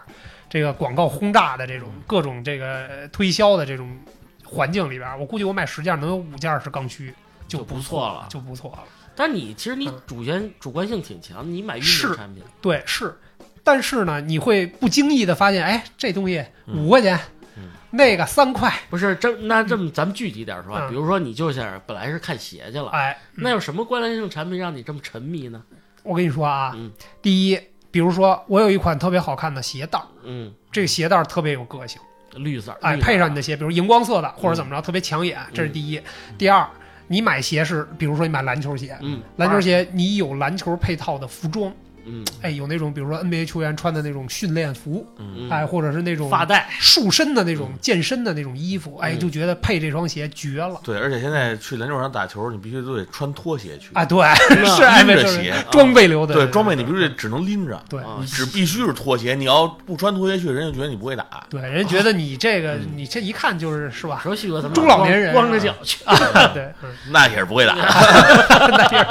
[0.49, 3.97] 这个广告轰炸的这种各种这个推销的这种
[4.43, 7.13] 环境里边，我估计我买十件能有五件是刚需，
[7.47, 8.83] 就就不不错了就不错了。
[9.15, 13.17] 但你其实你嗯主观主观性挺强，你买运动产品，对，是，
[13.63, 17.19] 但是呢，你会不经意的发现，哎，这东西嗯五块钱，
[17.57, 25.63] 嗯那个三块，不是这那这么咱们具体点说，嗯比如说你就想本来是看鞋去了，哎，那有什么关联性产品让你这么沉迷呢？
[26.03, 26.91] 我跟你说啊，嗯
[27.21, 27.59] 第一，
[27.97, 31.99] 比如说我有一款特别好看的鞋带儿，嗯，这个鞋带儿特别有个性，
[32.35, 35.99] 绿色，哎，配上你的鞋，比如荧光色的或者怎么着，特别抢眼，这是第一。
[36.37, 36.63] 第二，
[37.07, 39.19] 你买鞋是，比如说你买篮球鞋，嗯。
[39.37, 41.73] 篮球鞋你有篮球配套的服装，
[42.07, 45.05] 嗯哎，有那种比如说 NBA 球员穿的那种训练服，
[45.49, 50.79] 哎，或者是那种发带，束身的那种健身的那种衣服，哎，嗯就觉得配这双鞋绝了。
[50.83, 54.19] 对，而且现在去篮球场打球，你必须都得穿拖鞋去啊，对，
[54.51, 59.35] 嗯是哎， 没错拎着鞋装备流的，对，装备你必须得只能拎着，对啊你只必须是拖鞋。
[59.35, 61.25] 你要不穿拖鞋去，人家觉得你不会打。
[61.49, 64.19] 对，人家觉得你这个，你这一看就是是吧？
[64.23, 66.03] 说旭哥他妈中老年人光光着脚去。
[66.05, 66.15] 啊，
[66.53, 67.75] 对， 嗯那也是不会打。
[68.69, 69.07] 那也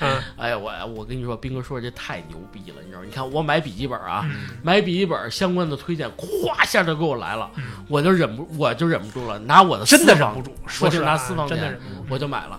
[0.00, 3.04] 嗯哎呀，我我跟你说，斌哥说这太牛逼了，你知道？
[3.04, 11.78] 你看我买笔记本啊，嗯买笔记本相关的推荐，咵一下就给我来了，嗯我就忍不我就忍不住了，拿我的真的忍不住，我就拿私房钱。
[12.08, 12.58] 我就买了。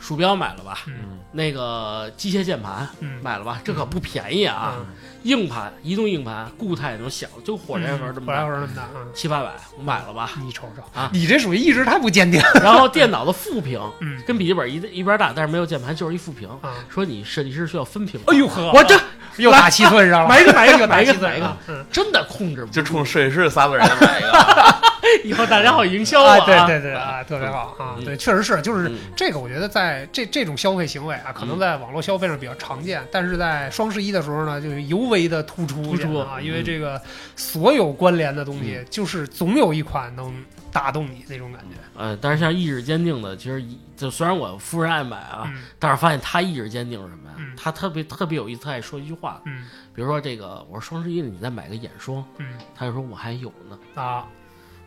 [0.00, 4.76] 鼠标买了吧，嗯那个机械键盘嗯买了吧，这可不便宜啊！
[5.22, 10.30] 嗯硬盘、移动硬盘，固态那种小，就火柴盒这么火柴大，盒那么大，嗯，七八百，我买了吧。
[10.42, 11.10] 你瞅瞅啊。
[11.12, 12.40] 你这属于意志太不坚定。
[12.62, 14.22] 然后电脑的副屏 嗯。
[14.26, 16.48] 跟笔记本一一边大，但是没有键盘，就是一副屏。
[16.62, 18.98] 啊，说你设计师需要分屏，哎呦呵，我这
[19.36, 21.56] 又打七寸上了，买一个买一个 买一个买一个
[21.90, 22.72] 真的控制不住。
[22.72, 24.88] 就冲设计师这仨字儿人买一个。
[25.24, 26.66] 以后大家好营销我啊，啊！
[26.66, 28.04] 对对对啊，特别好啊，嗯。
[28.04, 28.96] 对，确实是，就是嗯。
[29.16, 36.18] 这个，我觉得在这这种消费行为啊，可能在网络消费上比较常见，但是在双十一的时候呢，就是尤为的突出突出。
[36.18, 37.00] 啊，因为嗯这个
[37.36, 41.76] 所有关联的东西，就是总有一款能打动你那种感觉。
[41.96, 43.64] 呃，但是像意志坚定的，其实
[43.96, 45.62] 就虽然我夫人爱买啊，嗯。
[45.78, 47.36] 但是发现他意志坚定是什么呀？
[47.38, 47.54] 嗯。
[47.56, 49.66] 他特别特别有意思，他爱说一句话，嗯。
[49.94, 52.54] 比如说这个，我说双十一了，你再买个眼霜，嗯。
[52.74, 53.78] 他就说我还有呢。
[53.94, 54.26] 啊，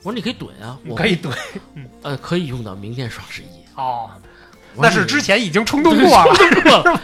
[0.04, 1.36] 我说你可以怼啊，我可以怼。
[2.04, 3.46] 呃可以用到明天双十一。
[3.76, 4.10] 哦，
[4.76, 6.34] 那是之前已经冲动过了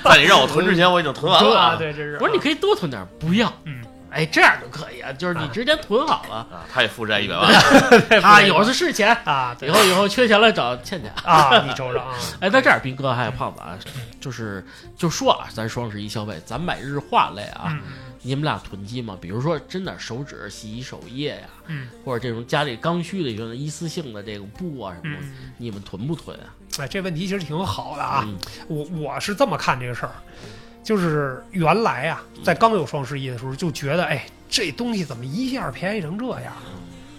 [0.03, 1.57] 在 你让我囤之前，我已经囤完了。
[1.57, 1.75] 啊，啊。
[1.75, 2.17] 对，这是。
[2.21, 7.51] 我说你可以多囤点，不要，嗯，哎，这样就可以啊，就是你直接囤好了，啊，他也负债一百万。
[8.21, 11.11] 他有的是钱，啊，以后以后缺钱了找倩倩。
[11.23, 13.77] 啊，你瞅瞅啊， 哎，那这样，斌哥还有胖子啊，
[14.19, 14.65] 就是
[14.95, 17.81] 就说啊，咱双十一消费，咱买日化类啊，嗯。
[18.23, 19.17] 你们俩囤积吗？
[19.21, 21.87] 比如说真的手指、洗衣手液呀、嗯。
[22.03, 25.15] 或者这种家里刚需的一些一次性的这个布啊什么
[25.57, 26.51] 你们囤不囤啊？
[26.81, 28.23] 哎，这问题其实挺好的啊。
[28.25, 30.11] 嗯我我是这么看这个事儿，
[30.83, 36.53] 就是原来啊，在刚有双十一的时候，就觉得哎，这东西怎么一下便宜成这样？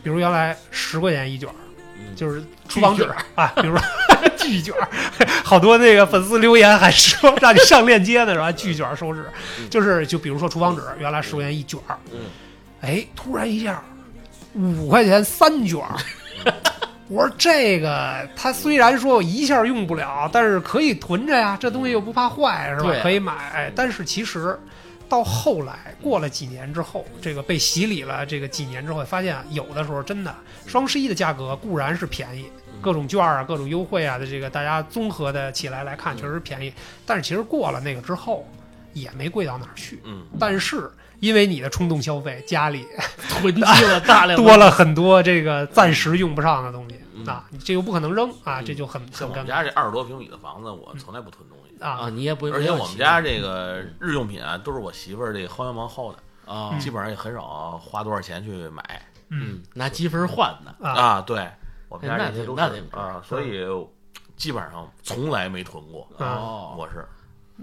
[0.02, 1.48] 比如原来十块钱一卷
[2.14, 3.02] 就是厨房纸
[3.34, 3.84] 啊，比如说
[4.38, 4.88] 巨卷儿，
[5.44, 8.50] 好多那个粉丝留言还说让你上链接呢，是吧？
[8.52, 9.24] 巨卷儿手指，
[9.58, 12.20] 嗯就是就比如说厨房纸，原来十块钱一卷儿，嗯
[12.80, 13.82] 哎，突然一下
[14.54, 15.96] 五块钱三卷儿。
[17.08, 22.94] 我说这个，它虽然说我一下用不了，但是可以囤着呀，这东西又不怕坏，是吧？
[23.02, 23.32] 可以买。
[23.54, 24.58] 哎，但是其实
[25.08, 30.34] 到后来过了几年之后，这个被洗礼了，这个几年之后，发现有的时候真的
[30.66, 32.44] 双十一的价格固然是便宜，
[32.82, 36.70] 各种券啊、各种优惠啊的这个，大家综合的起来来看，确实便宜。
[37.06, 38.46] 但是其实过了那个之后，
[38.92, 39.98] 也没贵到哪儿去。
[40.04, 40.90] 嗯，但是
[41.20, 42.86] 因为你的冲动消费，家里
[43.28, 47.24] 囤积了大量的 多了很多这个暂时用不上的东西嗯。
[47.26, 48.64] 啊，你这又不可能扔啊，嗯。
[48.64, 49.62] 这就很像我们很尴尬。
[49.62, 51.82] 家这二十多平米的房子，我从来不囤东西。
[51.82, 52.10] 啊，啊。
[52.10, 58.82] 你也不会，而且我们家这个日用品啊，都是我媳妇儿这薅羊毛薅的，啊，基本上也很少花多少钱去买。
[59.30, 61.20] 嗯，拿积分换的，啊，啊。
[61.20, 61.48] 对，
[61.88, 63.66] 我们家那这些都是挺那挺啊，所以
[64.36, 66.08] 基本上从来没囤过。
[66.18, 66.26] 啊。
[66.26, 67.06] 哦，我是，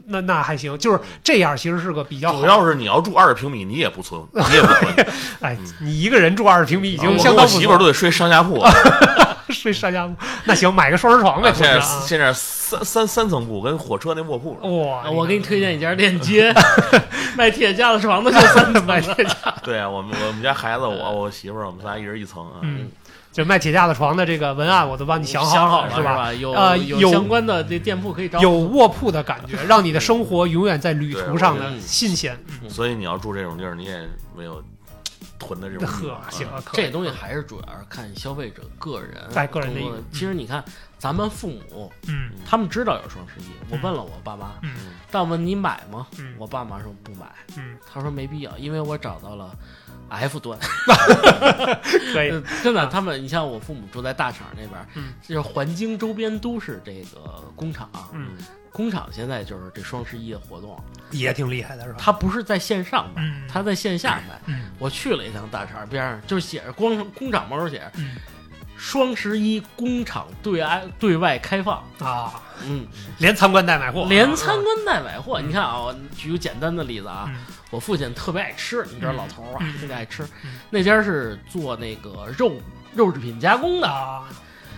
[0.07, 2.45] 那那还行，就是这样，其实是个比较好主。
[2.45, 5.07] 要是你要住二十平米，你也不存，你也不存。
[5.41, 8.63] 哎，你一个人住二十平米已已经相当不错我媳妇儿都得睡上下铺，
[9.49, 10.13] 睡上下铺，
[10.45, 14.57] 那行，买个双人床呗，啊现在现在三三三层铺，跟火车那卧铺。
[14.83, 16.53] 哇，啊我给你推荐一家链接，
[17.37, 22.59] 卖铁架子床的就三层卖铁架，对啊，我们我们家孩子，我我媳妇儿，我们仨一人一层啊。
[22.61, 22.89] 嗯，
[23.35, 26.33] 就卖铁架子床的这个文案我都帮你想想好是了吧？
[26.33, 32.39] 有呃有相关的这店铺可以找有卧铺的感觉，让你的生活永远在旅途上的新鲜。
[32.69, 34.07] 所以你要住这种地儿，你也
[34.37, 34.63] 没有
[35.39, 39.81] 囤的这种呵行，这东西还是主要是看消费者个人，在个人的
[40.11, 40.63] 其实你看，
[40.97, 42.31] 咱们父母嗯。
[42.45, 44.75] 他们知道有双十一，我问了我爸妈，嗯
[45.11, 46.07] 但我问你买吗？
[46.17, 46.35] 嗯。
[46.37, 47.25] 我爸妈说不买，
[47.57, 49.55] 嗯，他说没必要，因为我找到了
[50.09, 50.57] F 端。
[52.13, 52.29] 可以。
[52.29, 55.13] 呃， 真的，他们你像我父母住在大厂那边，嗯。
[55.21, 58.29] 就是环京周边都是这个工厂，嗯，
[58.75, 60.77] 工厂现在就是这双十一的活动，
[61.11, 61.97] 也挺厉害的是吧？
[61.97, 64.37] 它不是在线上卖，嗯它在线下卖。
[64.47, 68.17] 嗯我去了一趟大厂边上，就写着光工厂门口写着嗯
[68.77, 72.85] 双十一工厂对外对外开放，啊，嗯，
[73.19, 75.39] 连参观带买货，连参观带买货。
[75.39, 82.59] 你看啊，我举个简单的例子啊，嗯我父亲特别爱吃，你知道嗯老头儿啊嗯特别爱吃嗯，那家是做那个肉
[82.93, 84.21] 肉制品加工的。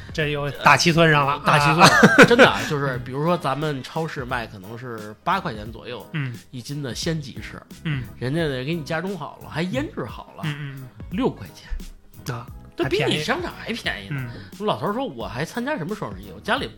[0.07, 11.67] 啊，这又大七寸上了，大七啊，寸，真的啊就是，比如说咱们超市卖可能是八块钱左右嗯一斤的鲜鸡翅，嗯人家得给你加工好了，还腌制好了，嗯六块钱，
[12.27, 14.21] 嗯啊，这比你商场还便宜呢。
[14.59, 16.31] 老头说我还参加什么双十一？
[16.33, 16.69] 我家里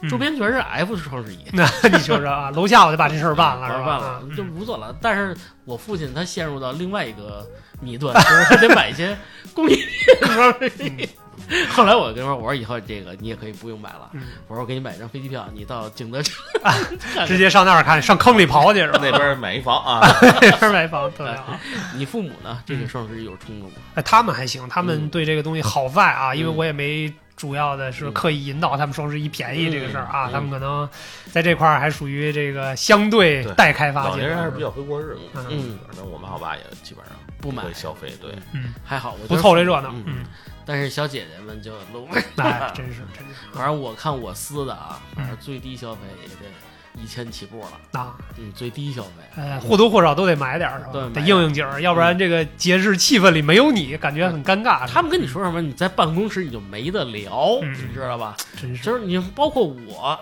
[0.00, 3.68] 嗯周边全是 F 双十一，那你说说啊，楼下我就把这事儿办了？
[3.84, 4.96] 办了啊就不做了。
[5.02, 7.46] 但是我父亲他陷入到另外一个
[7.80, 9.16] 迷团，就是他得买一些
[9.54, 11.08] 工艺品双十一。
[11.70, 14.22] 后来我跟他说，我说以后这个你也可以不用买了，嗯。
[14.48, 16.34] 我说我给你买张飞机票，你到景德镇。
[17.26, 18.98] 直接上那儿看，上坑里刨去是吧？
[19.02, 20.00] 那边买一房啊，
[20.40, 21.58] 那边买房特别好。
[21.94, 22.62] 你父母呢？
[22.66, 23.76] 这嗯个双十一有冲动吗？
[23.94, 25.08] 哎，他们还行，他们嗯。
[25.08, 30.32] 对这个东西好在啊，因为嗯我也没主要的是刻意引导他们双十一便宜这个事儿啊，嗯。
[30.32, 30.88] 他们可能
[31.32, 33.52] 在这块儿还属于这个相对对。
[33.54, 34.28] 待开发老阶段。
[34.28, 34.60] 年人还是比。
[34.60, 35.20] 较会过日子。
[35.34, 37.64] 嗯，反正我们我爸也基本上不买。
[37.64, 40.04] 会消费，对，嗯，还好，我不凑这热闹，嗯。
[40.06, 40.24] 嗯，
[40.64, 49.10] 但是小姐姐们就搂不 哎，真是真是反正我看我撕的啊，嗯反正最低消费也得一千起步了，啊，嗯，最低消费。
[49.36, 51.10] 哎，或多或少都得买点儿是吧？
[51.14, 54.86] 得应应景儿，要不然这个节日气氛里没有你，感觉很尴尬。
[54.86, 58.36] 他们跟你说什么，你在办公室你就没得聊，嗯你知道吧？
[58.60, 60.18] 真是，就是你包括我，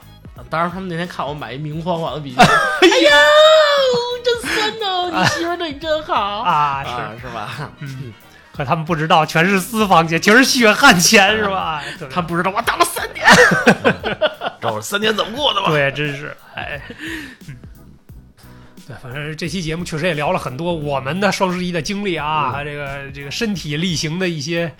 [0.48, 3.10] 当然他们那天看我买一明晃晃的笔记本，哎呀，
[4.24, 5.10] 真酸哦！
[5.12, 7.70] 你媳妇对你真好啊，啊，是，是吧？
[7.80, 8.12] 嗯，
[8.60, 11.82] 可他们不知道，全是私房钱，全是血汗钱是吧？
[12.12, 13.26] 他不知道我打了三年。
[14.60, 15.70] 知道我三年怎么过的吧？
[15.70, 16.78] 对，真是，哎，
[19.02, 24.72] 反正这期节目确实也聊了很多我们的双十一的经历啊，嗯这个这个身体力行的一些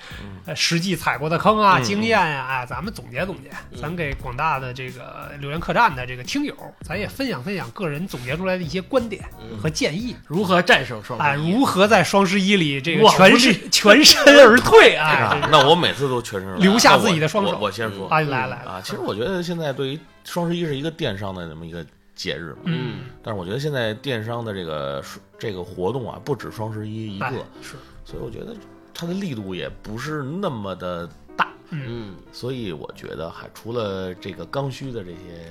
[0.55, 10.15] 实际踩过的坑啊、嗯经验呀、哎，咱们总结总结，嗯咱给广大的这个留言客栈的这个听友，咱也分享分享个人总结出来的一些观点嗯和建议。
[10.27, 11.51] 如何战胜双哎，十一？
[11.53, 14.97] 如何在双十一里这个全身 全身而退？
[14.97, 21.85] 哎，啊那我每次都全身而退留下自己的双手我我先说来来，啊，其实我觉得现在对于双十一是一个电商的这么一个
[22.21, 25.03] 节日嘛，嗯，但是我觉得现在电商的这个
[25.39, 28.55] 这个活动啊，不止双十一一哎个，是，所以我觉得
[28.93, 31.83] 它的力度也不是那么的大，嗯。
[31.89, 35.49] 嗯，所以我觉得还除了这个刚需的这些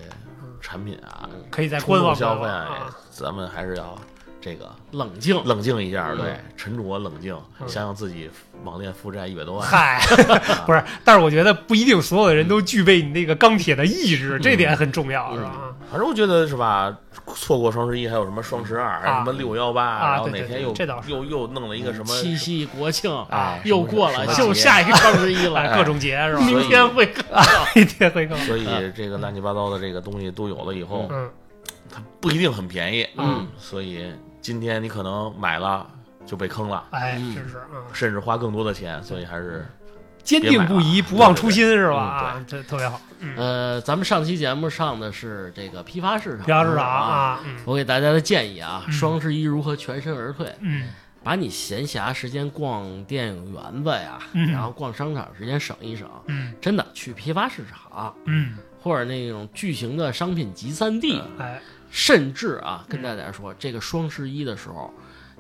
[0.62, 4.00] 产品啊，可以在冲官网消费啊啊，，咱们还是要
[4.40, 5.44] 这个冷静。
[5.46, 6.18] 冷静一下，嗯。
[6.20, 7.68] 对，沉着冷静，嗯。
[7.68, 8.30] 想想自己
[8.64, 10.00] 网恋负债一百多万，嗨，
[10.68, 15.69] 不是，但是我觉得不一定所有的人都具备你那个钢铁的意志，这点很重要，嗯是吧？
[15.90, 16.96] 反正我觉得是吧？
[17.36, 20.74] 错过双十一，还有什么双十二，还有什么六幺八，啊然后哪天又
[21.08, 26.42] 又又弄了一个什么七夕国庆哎又过了，什么节就下一个双十一了，哎，各种节是吧？
[26.42, 27.24] 明天会更
[27.76, 28.66] 明天会更，所以
[28.96, 31.30] 这个乱七八糟的这个东西都有了以后，嗯
[31.92, 35.88] 它不一定很便宜，嗯，所以今天你可能买了
[36.26, 39.66] 就被坑了，哎，是啊，甚至花更多的钱，所以还是
[40.30, 42.36] 坚定不移，不忘初心是吧？
[42.36, 43.02] 嗯啊，这特别好。
[43.20, 47.40] 嗯，呃，咱们上期节目上的是这个批发市场，批发市场啊。
[47.66, 48.92] 我给大家的建议啊，嗯。
[48.94, 50.54] 双十一如何全身而退？
[50.60, 50.90] 嗯。
[51.22, 54.52] 把你闲暇时间逛电影园子呀，嗯。
[54.52, 56.54] 然后逛商场时间省一省，嗯。
[56.62, 61.60] 真的去批发市场嗯，或者那种巨型的商品集散地，哎，
[61.90, 63.04] 甚至啊，跟嗯。
[63.04, 64.94] 大家说，这个双十一的时候，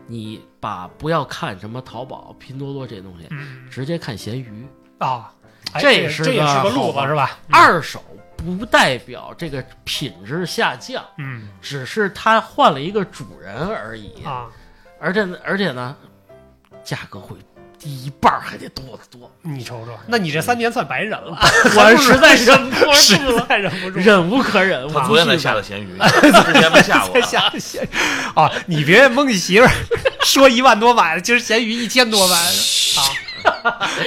[0.05, 3.69] 你把不要看什么淘宝、拼多多这些东西，嗯。
[3.69, 4.67] 直接看闲鱼，
[4.99, 5.31] 啊，
[5.73, 7.37] 哎这是这也是个路子是吧？
[7.49, 8.03] 二手
[8.37, 14.23] 不代表这个品质下降，嗯只是它换了一个主人而已。
[14.23, 14.47] 啊，
[14.99, 15.95] 而且而且呢，
[16.83, 17.35] 价格会
[17.77, 19.29] 低一半还得多得多。
[19.41, 21.37] 你瞅瞅，那你这三年算白忍了，
[21.75, 23.99] 我实在忍不实住了，在忍不住。
[23.99, 24.87] 忍无可忍。
[24.89, 27.21] 他我昨天才下的咸鱼，之前没下过再。
[27.27, 27.87] 下咸
[28.35, 28.51] 啊！
[28.67, 29.71] 你别蒙你媳妇儿，
[30.23, 33.03] 说一万多买的，今儿咸鱼一千多买的啊！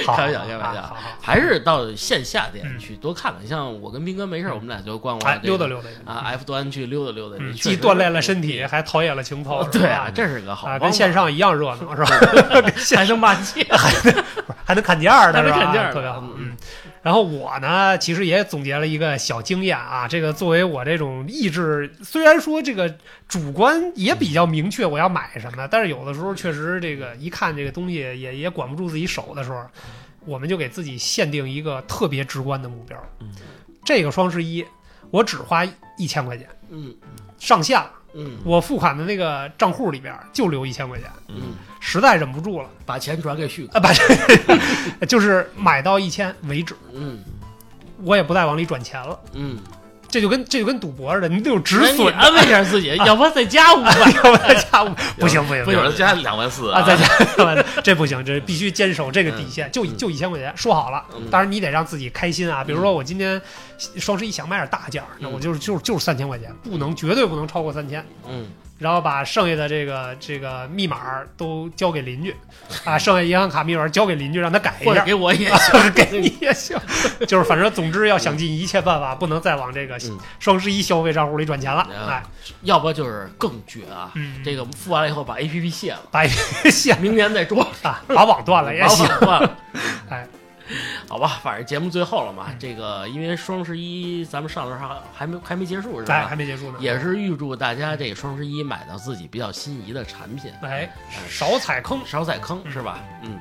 [0.05, 3.45] 好 开玩笑，开玩笑还是到线下店嗯去多看看。
[3.47, 9.63] 像我跟斌哥没事儿，我们俩就逛逛溜达溜达啊，F 端去溜达溜达，既锻炼了身体，还陶冶了情操。
[9.65, 12.61] 对啊，这是个好啊，跟线上一样热闹，是吧？
[12.95, 13.65] 还能骂街，
[14.65, 16.19] 还能砍价，还能砍价的特别好。
[16.21, 16.52] 嗯嗯，
[17.03, 20.07] 然后我呢，其实也总结了一个小经验啊。
[20.07, 22.95] 这个作为我这种意志，虽然说这个
[23.27, 29.63] 主观也比较明确我要买什么，但是有的时候确实这个一看这个东西也也管不住自己手的时候，
[30.25, 32.97] 我们就给自己限定一个特别直观的目标。
[33.19, 33.29] 嗯
[33.85, 34.65] 这个双十一
[35.11, 35.65] 我只花
[35.97, 36.95] 一千块钱嗯
[37.37, 41.53] 上线了，嗯我付款的那个账户里边就留一千块钱，嗯，
[41.85, 46.73] 实在忍不住了把钱转给旭哥，啊，把这 就是买到一千为止。
[46.93, 47.19] 嗯。
[48.05, 49.17] 我也不再往里转钱了。
[49.33, 49.57] 嗯，
[50.09, 56.81] 这就跟这就跟赌博似的，你得有止损安慰一下自己， 要不再加五百， 要不再加五，不行不行有人加两万四啊！
[56.81, 57.07] 再加
[57.81, 61.03] 这不行，这必须坚守这个底线，就嗯就一千块钱，说好了。
[61.15, 61.29] 嗯。
[61.29, 63.41] 当然你得让自己开心啊，比如说我今天
[63.97, 68.05] 双十一想买点大件儿，那我就是就是就是三千块钱，不能绝对不能超过三千。
[68.27, 68.47] 嗯
[68.83, 72.35] 然后把剩下的这个这个密码都交给邻居，
[72.83, 75.05] 啊，剩下银行卡密码交给邻居，让他改一下。
[75.05, 76.77] 给我也啊行， 给你也行，
[77.25, 81.81] 就是反正总之要想尽一切办法，不能再往这个嗯双十一消费账户里转钱了。
[81.83, 82.23] 啊哎，
[82.63, 84.11] 要不就是更绝啊！
[84.15, 89.07] 嗯，这个付完了以后把 A P P 卸了，把卸明年再装，啊，把网断了也把行。
[89.07, 89.57] 网断了。
[90.09, 90.27] 哎，
[91.09, 96.35] 好吧，反正节目最后了嘛，嗯这个因为双十一咱们上的时候还没还没结束是哎，吧还？
[96.35, 100.89] 没结束呢，也是预祝大家这个双十一买到自己比较心仪的产品，哎，
[101.29, 102.99] 少踩坑，少踩坑嗯是吧？
[103.23, 103.39] 嗯，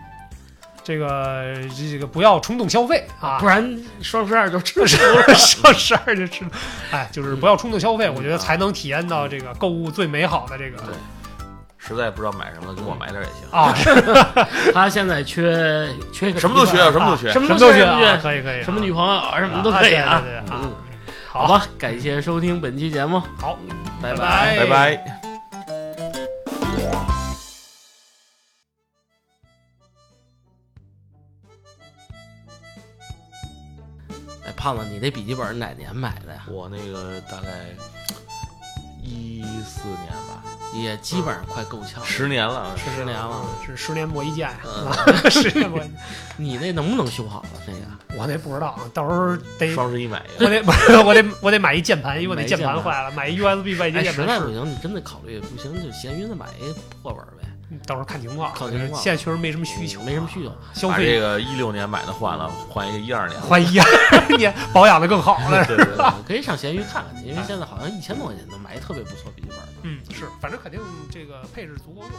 [0.85, 4.87] 这个这个不要冲动消费啊，不然双十二就吃了。
[5.35, 6.51] 双十二就吃了，
[6.91, 10.95] 哎，就是不要冲动消费，嗯我觉得才能体验到这个购物最美好的这个对
[11.85, 13.49] 实在不知道买什么，给我买点也行。
[13.51, 13.75] 啊，
[14.73, 17.33] 他现在缺缺什么都缺，什么都缺。
[17.33, 20.23] 什么都学学什么啊，学可以可以，什么女朋朋友什么都可以啊。
[21.29, 23.59] 好，吧，感谢收听本期节目，好，
[24.01, 25.21] 拜拜拜拜。
[34.45, 36.43] 哎，胖子，你那笔记本哪年买的呀？
[36.49, 37.49] 我那个大概
[39.03, 40.43] 一四年吧，
[40.73, 42.07] 也基本上快够呛了。
[42.07, 42.75] 十年了。
[42.77, 44.51] 十年了，是十年磨一剑
[45.31, 45.93] 十年磨一剑。
[46.37, 47.49] 你那能不能修好了？
[47.67, 47.81] 那个
[48.19, 50.47] 我那不知道，到时候得双十一买一个。
[50.47, 54.15] 我得不是 我得我得买一键盘，因为我那键盘盘坏了，买一 USB 外接哎，键盘。
[54.15, 57.47] 实在不行，你真的考虑不行，就闲鱼再买一破本儿呗，
[57.87, 60.53] 到时候看情况，看情况现在确实没什么需求，没什么需求。
[60.73, 63.41] 消费这个一六年买的换了，换一个一二年。
[63.43, 65.65] 换一二年保养的更好了。
[65.67, 65.97] 对对对。
[66.27, 69.59] 可以上闲鱼看看去，因为现在好像一千多块钱能买一特别不错笔记本。
[69.83, 70.81] 嗯，是，反正肯定
[71.11, 72.11] 这个配置足够用。